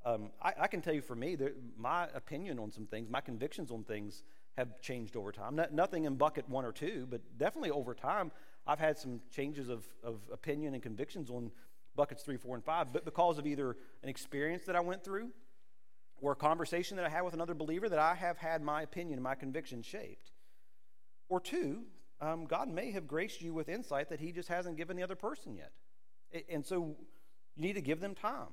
Um, 0.05 0.31
I, 0.41 0.53
I, 0.61 0.67
can 0.69 0.81
tell 0.81 0.95
you 0.95 1.03
for 1.03 1.17
me, 1.17 1.35
that 1.37 1.57
my 1.77 2.07
opinion 2.15 2.61
on 2.61 2.71
some 2.71 2.87
things, 2.87 3.11
my 3.11 3.21
convictions 3.21 3.73
on 3.73 3.83
things 3.83 4.23
have 4.57 4.81
changed 4.81 5.17
over 5.17 5.33
time. 5.33 5.57
Not, 5.57 5.73
nothing 5.73 6.05
in 6.05 6.15
bucket 6.15 6.49
one 6.49 6.65
or 6.65 6.71
two, 6.71 7.07
but 7.11 7.21
definitely 7.37 7.71
over 7.71 7.95
time, 7.95 8.31
I've 8.67 8.79
had 8.79 8.97
some 8.97 9.21
changes 9.33 9.69
of, 9.69 9.85
of 10.05 10.21
opinion 10.33 10.75
and 10.75 10.83
convictions 10.83 11.31
on 11.31 11.51
buckets 11.97 12.23
three, 12.23 12.37
four, 12.37 12.55
and 12.55 12.65
five, 12.65 12.93
but 12.93 13.05
because 13.05 13.39
of 13.39 13.47
either 13.47 13.77
an 14.05 14.09
experience 14.09 14.65
that 14.67 14.77
I 14.77 14.81
went 14.81 15.03
through 15.03 15.31
or 16.21 16.33
a 16.33 16.37
conversation 16.37 16.97
that 16.97 17.07
I 17.07 17.09
had 17.09 17.23
with 17.23 17.35
another 17.35 17.55
believer 17.55 17.89
that 17.89 17.99
I 17.99 18.15
have 18.15 18.39
had 18.39 18.63
my 18.63 18.83
opinion 18.83 19.15
and 19.15 19.23
my 19.23 19.35
conviction 19.35 19.83
shaped. 19.83 20.33
Or 21.29 21.41
two, 21.41 21.83
um, 22.21 22.47
God 22.47 22.69
may 22.69 22.91
have 22.93 23.07
graced 23.07 23.43
you 23.43 23.55
with 23.55 23.69
insight 23.69 24.09
that 24.09 24.21
He 24.21 24.33
just 24.33 24.49
hasn't 24.49 24.77
given 24.77 24.97
the 24.97 25.03
other 25.03 25.15
person 25.15 25.55
yet. 25.55 25.73
And 26.51 26.67
so 26.67 26.97
you 27.57 27.63
need 27.63 27.75
to 27.75 27.81
give 27.81 28.01
them 28.01 28.15
time. 28.15 28.49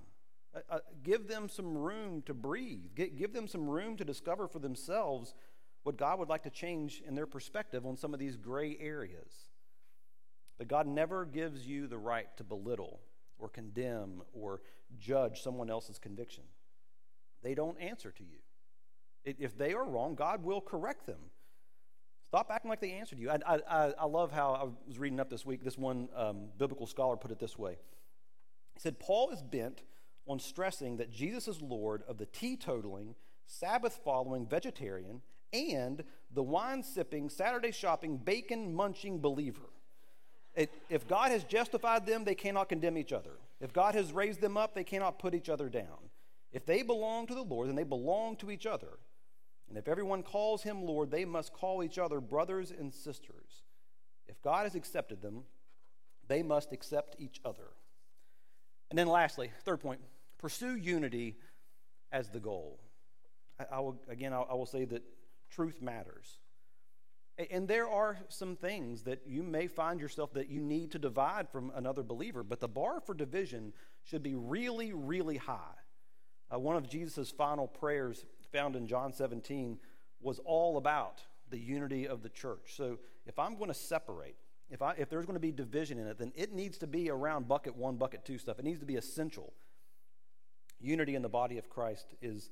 Uh, 0.55 0.59
uh, 0.69 0.79
give 1.03 1.27
them 1.27 1.49
some 1.49 1.77
room 1.77 2.21
to 2.25 2.33
breathe. 2.33 2.95
give 2.95 3.33
them 3.33 3.47
some 3.47 3.67
room 3.67 3.97
to 3.97 4.05
discover 4.05 4.47
for 4.47 4.59
themselves 4.59 5.33
what 5.83 5.97
God 5.97 6.19
would 6.19 6.29
like 6.29 6.43
to 6.43 6.49
change 6.49 7.01
in 7.05 7.15
their 7.15 7.27
perspective 7.27 7.85
on 7.85 7.97
some 7.97 8.13
of 8.13 8.19
these 8.19 8.37
gray 8.37 8.77
areas. 8.79 9.31
But 10.57 10.67
God 10.67 10.87
never 10.87 11.25
gives 11.25 11.67
you 11.67 11.87
the 11.87 11.97
right 11.97 12.27
to 12.37 12.43
belittle 12.43 13.01
or 13.37 13.49
condemn 13.49 14.21
or 14.33 14.61
judge 14.97 15.41
someone 15.41 15.69
else's 15.69 15.99
conviction 15.99 16.43
they 17.45 17.53
don't 17.53 17.79
answer 17.79 18.11
to 18.11 18.23
you. 18.23 18.39
If 19.23 19.57
they 19.57 19.73
are 19.73 19.85
wrong, 19.85 20.15
God 20.15 20.43
will 20.43 20.61
correct 20.61 21.05
them. 21.05 21.19
Stop 22.27 22.49
acting 22.51 22.69
like 22.69 22.81
they 22.81 22.93
answered 22.93 23.19
you. 23.19 23.29
I, 23.29 23.37
I, 23.47 23.93
I 23.99 24.05
love 24.05 24.31
how 24.31 24.53
I 24.53 24.63
was 24.87 24.97
reading 24.97 25.19
up 25.19 25.29
this 25.29 25.45
week. 25.45 25.63
This 25.63 25.77
one 25.77 26.09
um, 26.15 26.47
biblical 26.57 26.87
scholar 26.87 27.15
put 27.15 27.31
it 27.31 27.39
this 27.39 27.57
way 27.57 27.77
He 28.73 28.79
said, 28.79 28.99
Paul 28.99 29.29
is 29.31 29.43
bent 29.43 29.83
on 30.27 30.39
stressing 30.39 30.97
that 30.97 31.11
Jesus 31.11 31.47
is 31.47 31.61
Lord 31.61 32.03
of 32.07 32.17
the 32.17 32.25
teetotaling, 32.25 33.13
Sabbath 33.45 33.99
following 34.03 34.47
vegetarian, 34.47 35.21
and 35.53 36.03
the 36.33 36.43
wine 36.43 36.81
sipping, 36.81 37.29
Saturday 37.29 37.71
shopping, 37.71 38.17
bacon 38.17 38.73
munching 38.73 39.19
believer. 39.19 39.69
It, 40.55 40.71
if 40.89 41.07
God 41.07 41.29
has 41.29 41.43
justified 41.43 42.07
them, 42.07 42.23
they 42.23 42.35
cannot 42.35 42.69
condemn 42.69 42.97
each 42.97 43.13
other. 43.13 43.37
If 43.61 43.71
God 43.71 43.93
has 43.93 44.11
raised 44.13 44.41
them 44.41 44.57
up, 44.57 44.73
they 44.73 44.83
cannot 44.83 45.19
put 45.19 45.35
each 45.35 45.49
other 45.49 45.69
down. 45.69 46.09
If 46.55 46.65
they 46.65 46.83
belong 46.83 47.27
to 47.27 47.35
the 47.35 47.43
Lord, 47.43 47.67
then 47.67 47.75
they 47.75 47.83
belong 47.83 48.37
to 48.37 48.49
each 48.49 48.65
other. 48.65 48.97
And 49.67 49.77
if 49.77 49.89
everyone 49.89 50.23
calls 50.23 50.63
him 50.63 50.85
Lord, 50.85 51.11
they 51.11 51.25
must 51.25 51.51
call 51.51 51.83
each 51.83 51.99
other 51.99 52.21
brothers 52.21 52.71
and 52.71 52.93
sisters. 52.93 53.63
If 54.25 54.41
God 54.41 54.63
has 54.63 54.73
accepted 54.73 55.21
them, 55.21 55.43
they 56.29 56.43
must 56.43 56.71
accept 56.71 57.17
each 57.19 57.41
other. 57.43 57.73
And 58.89 58.97
then, 58.97 59.07
lastly, 59.07 59.51
third 59.65 59.81
point 59.81 59.99
pursue 60.37 60.77
unity 60.77 61.35
as 62.13 62.29
the 62.29 62.39
goal. 62.39 62.79
I, 63.59 63.75
I 63.75 63.79
will, 63.81 63.99
again, 64.07 64.31
I, 64.31 64.39
I 64.39 64.53
will 64.53 64.65
say 64.65 64.85
that 64.85 65.03
truth 65.49 65.81
matters. 65.81 66.37
And 67.51 67.67
there 67.67 67.89
are 67.89 68.17
some 68.29 68.55
things 68.55 69.03
that 69.03 69.23
you 69.27 69.43
may 69.43 69.67
find 69.67 69.99
yourself 69.99 70.31
that 70.35 70.47
you 70.47 70.61
need 70.61 70.91
to 70.91 70.99
divide 70.99 71.49
from 71.49 71.73
another 71.75 72.01
believer, 72.01 72.43
but 72.43 72.61
the 72.61 72.69
bar 72.69 73.01
for 73.01 73.13
division 73.13 73.73
should 74.05 74.23
be 74.23 74.35
really, 74.35 74.93
really 74.93 75.35
high. 75.35 75.75
Uh, 76.53 76.59
one 76.59 76.75
of 76.75 76.87
Jesus' 76.87 77.31
final 77.31 77.67
prayers 77.67 78.25
found 78.51 78.75
in 78.75 78.87
John 78.87 79.13
17 79.13 79.77
was 80.21 80.39
all 80.45 80.77
about 80.77 81.21
the 81.49 81.59
unity 81.59 82.07
of 82.07 82.23
the 82.23 82.29
church. 82.29 82.73
So 82.75 82.99
if 83.25 83.37
I'm 83.39 83.57
going 83.57 83.69
to 83.69 83.75
separate, 83.75 84.35
if, 84.69 84.81
I, 84.81 84.93
if 84.97 85.09
there's 85.09 85.25
going 85.25 85.35
to 85.35 85.39
be 85.39 85.51
division 85.51 85.99
in 85.99 86.07
it, 86.07 86.17
then 86.17 86.31
it 86.35 86.53
needs 86.53 86.77
to 86.79 86.87
be 86.87 87.09
around 87.09 87.47
bucket 87.47 87.75
one, 87.75 87.97
bucket 87.97 88.25
two 88.25 88.37
stuff. 88.37 88.59
It 88.59 88.65
needs 88.65 88.79
to 88.79 88.85
be 88.85 88.95
essential. 88.95 89.53
Unity 90.79 91.15
in 91.15 91.21
the 91.21 91.29
body 91.29 91.57
of 91.57 91.69
Christ 91.69 92.15
is 92.21 92.49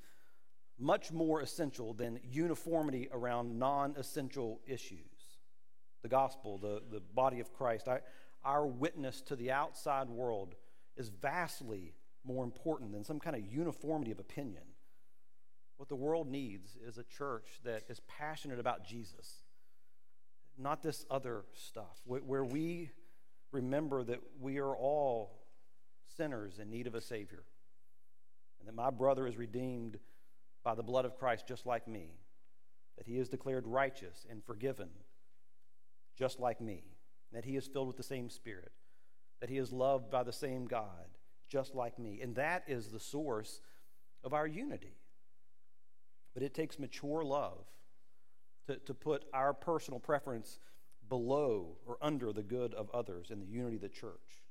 much 0.80 1.12
more 1.12 1.42
essential 1.42 1.94
than 1.94 2.20
uniformity 2.24 3.10
around 3.12 3.58
non 3.58 3.96
essential 3.98 4.60
issues. 4.68 5.00
The 6.02 6.10
gospel, 6.10 6.58
the, 6.58 6.82
the 6.92 7.00
body 7.00 7.40
of 7.40 7.54
Christ, 7.54 7.88
our, 7.88 8.02
our 8.44 8.66
witness 8.66 9.22
to 9.22 9.36
the 9.36 9.52
outside 9.52 10.10
world 10.10 10.56
is 10.98 11.10
vastly 11.10 11.94
more 12.26 12.44
important 12.44 12.92
than 12.92 13.04
some 13.04 13.20
kind 13.20 13.36
of 13.36 13.42
uniformity 13.46 14.12
of 14.12 14.20
opinion. 14.20 14.64
What 15.78 15.90
the 15.90 15.96
world 15.96 16.30
needs 16.30 16.78
is 16.86 16.98
a 16.98 17.04
church 17.04 17.60
that 17.64 17.84
is 17.90 18.00
passionate 18.02 18.60
about 18.60 18.86
Jesus, 18.86 19.44
not 20.58 20.84
this 20.84 21.06
other 21.10 21.44
stuff, 21.54 22.02
where 22.06 22.44
we 22.44 22.92
remember 23.52 24.04
that 24.04 24.20
we 24.40 24.60
are 24.60 24.76
all 24.76 25.42
sinners 26.16 26.60
in 26.60 26.70
need 26.70 26.88
of 26.88 26.96
a 26.96 27.02
Savior, 27.02 27.44
and 28.60 28.68
that 28.68 28.76
my 28.76 28.90
brother 28.90 29.28
is 29.28 29.38
redeemed 29.38 29.98
by 30.64 30.76
the 30.76 30.84
blood 30.84 31.06
of 31.06 31.18
Christ 31.18 31.48
just 31.48 31.66
like 31.66 31.88
me, 31.88 32.12
that 32.98 33.08
he 33.08 33.18
is 33.18 33.28
declared 33.28 33.68
righteous 33.68 34.26
and 34.30 34.44
forgiven 34.44 34.90
just 36.18 36.40
like 36.40 36.62
me, 36.62 36.84
that 37.32 37.44
he 37.44 37.58
is 37.58 37.68
filled 37.68 37.88
with 37.88 37.98
the 37.98 38.04
same 38.04 38.30
Spirit, 38.30 38.72
that 39.42 39.50
he 39.50 39.58
is 39.58 39.74
loved 39.74 40.12
by 40.12 40.24
the 40.24 40.32
same 40.32 40.66
God 40.66 41.10
just 41.54 41.76
like 41.76 42.00
me. 42.00 42.20
And 42.22 42.36
that 42.36 42.64
is 42.68 42.88
the 42.88 43.00
source 43.00 43.62
of 44.24 44.34
our 44.34 44.48
unity. 44.48 44.98
But 46.34 46.42
it 46.42 46.56
takes 46.56 46.80
mature 46.80 47.24
love 47.24 47.64
to, 48.66 48.78
to 48.78 48.94
put 48.96 49.26
our 49.34 49.54
personal 49.54 50.00
preference 50.00 50.58
below 51.08 51.78
or 51.86 51.98
under 52.02 52.34
the 52.34 52.42
good 52.42 52.74
of 52.74 52.90
others 52.92 53.28
in 53.30 53.40
the 53.40 53.46
unity 53.46 53.76
of 53.76 53.84
the 53.84 53.90
church. 53.90 54.42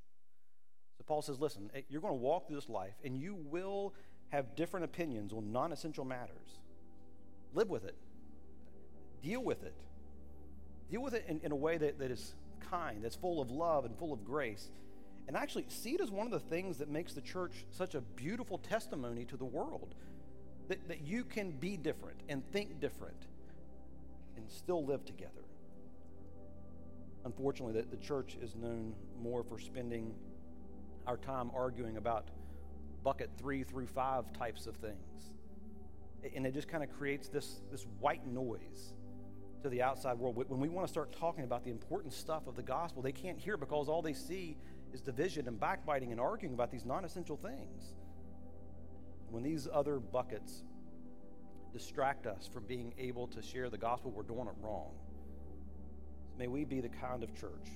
So 0.97 1.03
Paul 1.05 1.23
says, 1.23 1.41
listen, 1.41 1.71
eh, 1.75 1.81
you're 1.89 2.01
going 2.01 2.13
to 2.13 2.19
walk 2.19 2.47
through 2.47 2.57
this 2.57 2.69
life 2.69 2.95
and 3.05 3.17
you 3.17 3.35
will 3.35 3.95
have 4.29 4.55
different 4.55 4.85
opinions 4.85 5.33
on 5.33 5.51
non 5.51 5.73
essential 5.73 6.05
matters. 6.05 6.61
Live 7.53 7.69
with 7.69 7.85
it, 7.85 7.97
deal 9.23 9.43
with 9.43 9.65
it. 9.65 9.75
Deal 10.89 11.03
with 11.03 11.15
it 11.15 11.25
in, 11.27 11.41
in 11.43 11.51
a 11.51 11.57
way 11.57 11.79
that, 11.79 11.99
that 11.99 12.13
is 12.13 12.35
kind, 12.71 13.03
that's 13.03 13.17
full 13.17 13.41
of 13.41 13.51
love 13.51 13.87
and 13.87 13.99
full 13.99 14.13
of 14.13 14.25
grace. 14.25 14.71
And 15.29 15.37
actually, 15.37 15.67
see 15.69 15.91
it 15.91 16.01
as 16.01 16.11
one 16.11 16.27
of 16.27 16.33
the 16.33 16.41
things 16.41 16.79
that 16.79 16.89
makes 16.89 17.13
the 17.13 17.21
church 17.21 17.65
such 17.71 17.95
a 17.95 18.01
beautiful 18.01 18.59
testimony 18.59 19.25
to 19.27 19.37
the 19.37 19.45
world 19.45 19.95
that, 20.69 20.89
that 20.89 21.03
you 21.03 21.25
can 21.25 21.53
be 21.53 21.77
different 21.77 22.21
and 22.29 22.45
think 22.53 22.81
different 22.81 23.27
and 24.37 24.51
still 24.51 24.85
live 24.85 25.05
together. 25.05 25.45
Unfortunately, 27.25 27.81
the, 27.81 27.87
the 27.89 28.03
church 28.03 28.37
is 28.43 28.57
known 28.57 28.95
more 29.23 29.45
for 29.45 29.59
spending 29.59 30.13
our 31.07 31.17
time 31.17 31.51
arguing 31.55 31.97
about 31.97 32.29
bucket 33.05 33.31
three 33.39 33.63
through 33.63 33.87
five 33.87 34.33
types 34.33 34.67
of 34.67 34.77
things. 34.77 34.97
And 36.35 36.47
it 36.47 36.55
just 36.55 36.69
kind 36.69 36.85
of 36.85 36.93
creates 36.97 37.29
this, 37.29 37.61
this 37.71 37.87
white 38.01 38.27
noise 38.27 38.95
to 39.63 39.69
the 39.69 39.83
outside 39.83 40.19
world. 40.19 40.37
When 40.49 40.61
we 40.61 40.69
want 40.69 40.87
to 40.87 40.91
start 40.91 41.13
talking 41.13 41.45
about 41.45 41.65
the 41.65 41.71
important 41.71 42.13
stuff 42.13 42.47
of 42.47 42.57
the 42.57 42.63
gospel, 42.63 43.03
they 43.03 43.13
can't 43.13 43.39
hear 43.39 43.57
because 43.57 43.89
all 43.89 44.03
they 44.03 44.13
see 44.13 44.57
is 44.93 45.01
division 45.01 45.49
and 45.49 45.59
backbiting 45.59 46.13
and 46.13 46.21
arguing 46.21 46.55
about 46.55 46.71
these 46.71 46.85
non 46.85 47.05
essential 47.05 47.37
things. 47.37 47.95
When 49.31 49.43
these 49.43 49.67
other 49.73 49.99
buckets 49.99 50.65
distract 51.73 52.27
us 52.27 52.49
from 52.53 52.65
being 52.65 52.93
able 52.99 53.27
to 53.29 53.43
share 53.43 53.71
the 53.71 53.79
gospel, 53.79 54.11
we're 54.11 54.23
doing 54.23 54.47
it 54.47 54.55
wrong. 54.61 54.91
May 56.39 56.47
we 56.47 56.65
be 56.65 56.81
the 56.81 56.89
kind 56.89 57.23
of 57.23 57.35
church 57.35 57.69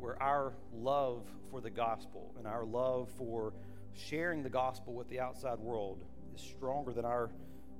where 0.00 0.20
our 0.20 0.52
love 0.74 1.22
for 1.50 1.60
the 1.60 1.70
gospel 1.70 2.34
and 2.38 2.46
our 2.46 2.64
love 2.64 3.08
for 3.16 3.52
sharing 3.94 4.42
the 4.42 4.50
gospel 4.50 4.92
with 4.94 5.08
the 5.08 5.20
outside 5.20 5.58
world 5.60 6.04
is 6.34 6.40
stronger 6.40 6.92
than 6.92 7.04
our 7.04 7.30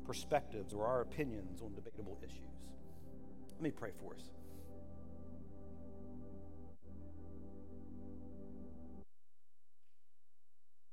perspectives 0.06 0.72
or 0.72 0.86
our 0.86 1.00
opinions 1.00 1.60
on 1.62 1.74
debatable 1.74 2.16
issues. 2.22 2.38
Let 3.54 3.62
me 3.62 3.70
pray 3.70 3.90
for 4.00 4.14
us. 4.14 4.30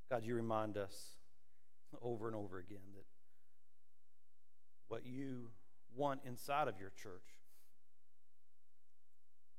God, 0.10 0.24
you 0.24 0.36
remind 0.36 0.78
us 0.78 1.16
over 2.02 2.28
and 2.28 2.36
over 2.36 2.60
again 2.60 2.82
that 2.96 3.06
what 4.88 5.06
you 5.06 5.50
want 5.96 6.22
inside 6.26 6.68
of 6.68 6.80
your 6.80 6.92
church 7.02 7.36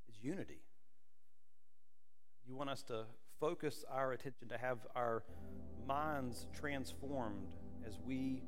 is 0.09 0.16
unity. 0.22 0.61
You 2.46 2.57
want 2.57 2.70
us 2.70 2.83
to 2.85 3.04
focus 3.40 3.85
our 3.90 4.12
attention, 4.12 4.48
to 4.48 4.59
have 4.59 4.78
our 4.94 5.24
minds 5.87 6.46
transformed 6.52 7.54
as 7.87 7.98
we 8.04 8.42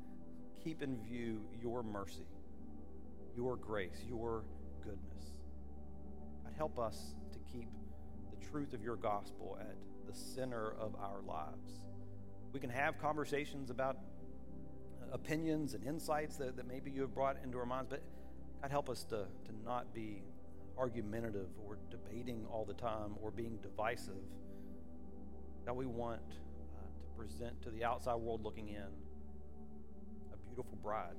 keep 0.63 0.81
in 0.81 1.01
view 1.03 1.41
your 1.61 1.83
mercy, 1.83 2.27
your 3.35 3.55
grace, 3.55 4.03
your 4.07 4.43
goodness. 4.81 5.33
God, 6.43 6.53
help 6.55 6.79
us 6.79 7.15
to 7.33 7.39
keep 7.51 7.69
the 8.31 8.45
truth 8.45 8.73
of 8.73 8.81
your 8.81 8.95
gospel 8.95 9.57
at 9.59 9.75
the 10.07 10.13
center 10.13 10.73
of 10.79 10.95
our 10.95 11.21
lives. 11.21 11.81
We 12.53 12.59
can 12.59 12.69
have 12.69 12.97
conversations 12.97 13.69
about 13.69 13.97
opinions 15.11 15.73
and 15.73 15.83
insights 15.83 16.37
that, 16.37 16.55
that 16.57 16.67
maybe 16.67 16.91
you 16.91 17.01
have 17.01 17.13
brought 17.13 17.37
into 17.43 17.57
our 17.57 17.65
minds, 17.65 17.87
but 17.89 18.01
God, 18.61 18.71
help 18.71 18.89
us 18.89 19.03
to, 19.05 19.25
to 19.45 19.51
not 19.65 19.93
be 19.93 20.21
argumentative 20.77 21.47
or 21.65 21.77
debating 21.89 22.45
all 22.51 22.65
the 22.65 22.73
time 22.73 23.15
or 23.21 23.31
being 23.31 23.57
divisive. 23.61 24.15
That 25.65 25.75
we 25.75 25.85
want 25.85 26.21
uh, 26.21 26.81
to 27.01 27.07
present 27.17 27.61
to 27.63 27.69
the 27.69 27.83
outside 27.83 28.15
world 28.15 28.43
looking 28.43 28.69
in 28.69 28.87
a 30.33 30.37
beautiful 30.47 30.77
bride. 30.81 31.15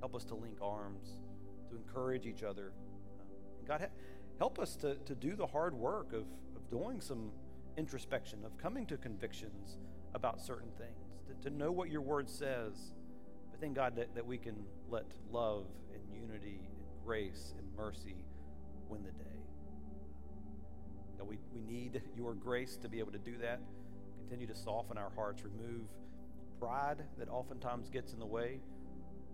Help 0.00 0.14
us 0.14 0.24
to 0.24 0.34
link 0.34 0.56
arms, 0.62 1.18
to 1.70 1.76
encourage 1.76 2.26
each 2.26 2.42
other. 2.42 2.72
Uh, 3.20 3.24
God, 3.66 3.88
help 4.38 4.58
us 4.58 4.76
to, 4.76 4.94
to 4.94 5.14
do 5.14 5.34
the 5.34 5.46
hard 5.46 5.74
work 5.74 6.12
of, 6.12 6.22
of 6.56 6.70
doing 6.70 7.00
some 7.00 7.30
introspection, 7.76 8.44
of 8.44 8.56
coming 8.56 8.86
to 8.86 8.96
convictions 8.96 9.76
about 10.14 10.40
certain 10.40 10.70
things 10.78 10.98
to, 11.28 11.50
to 11.50 11.56
know 11.56 11.70
what 11.70 11.90
your 11.90 12.00
word 12.00 12.28
says. 12.28 12.72
But 13.50 13.60
thank 13.60 13.74
God 13.74 13.96
that, 13.96 14.14
that 14.14 14.26
we 14.26 14.38
can 14.38 14.56
let 14.90 15.04
love 15.30 15.66
and 15.92 16.02
unity 16.12 16.60
and 16.62 17.04
grace 17.04 17.54
and 17.58 17.66
mercy 17.76 18.16
win 18.88 19.02
the 19.02 19.12
day. 19.12 19.24
That 21.16 21.26
we, 21.26 21.38
we 21.52 21.60
need 21.60 22.02
your 22.16 22.34
grace 22.34 22.76
to 22.82 22.88
be 22.88 22.98
able 22.98 23.12
to 23.12 23.18
do 23.18 23.36
that. 23.38 23.60
Continue 24.18 24.46
to 24.46 24.54
soften 24.54 24.98
our 24.98 25.10
hearts, 25.14 25.42
remove 25.44 25.82
pride 26.58 27.04
that 27.18 27.28
oftentimes 27.28 27.88
gets 27.88 28.12
in 28.12 28.18
the 28.18 28.26
way 28.26 28.60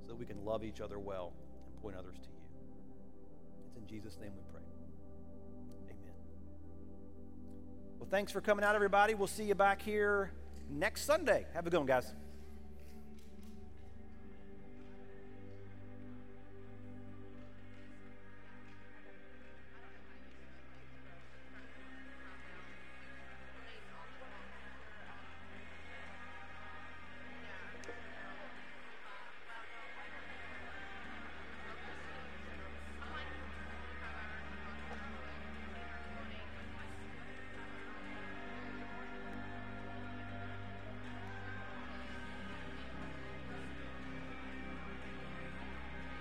so 0.02 0.08
that 0.08 0.16
we 0.16 0.26
can 0.26 0.44
love 0.44 0.62
each 0.62 0.80
other 0.80 0.98
well 0.98 1.32
and 1.66 1.82
point 1.82 1.96
others 1.96 2.16
to 2.18 2.28
you. 2.28 2.36
It's 3.66 3.76
in 3.76 3.86
Jesus' 3.86 4.18
name 4.20 4.32
we 4.36 4.42
pray. 4.52 4.62
Amen. 5.86 6.14
Well, 7.98 8.08
thanks 8.10 8.30
for 8.30 8.42
coming 8.42 8.64
out, 8.64 8.74
everybody. 8.74 9.14
We'll 9.14 9.26
see 9.26 9.44
you 9.44 9.54
back 9.54 9.80
here 9.80 10.32
next 10.70 11.04
Sunday. 11.04 11.46
Have 11.54 11.66
a 11.66 11.70
good 11.70 11.78
one, 11.78 11.86
guys. 11.86 12.14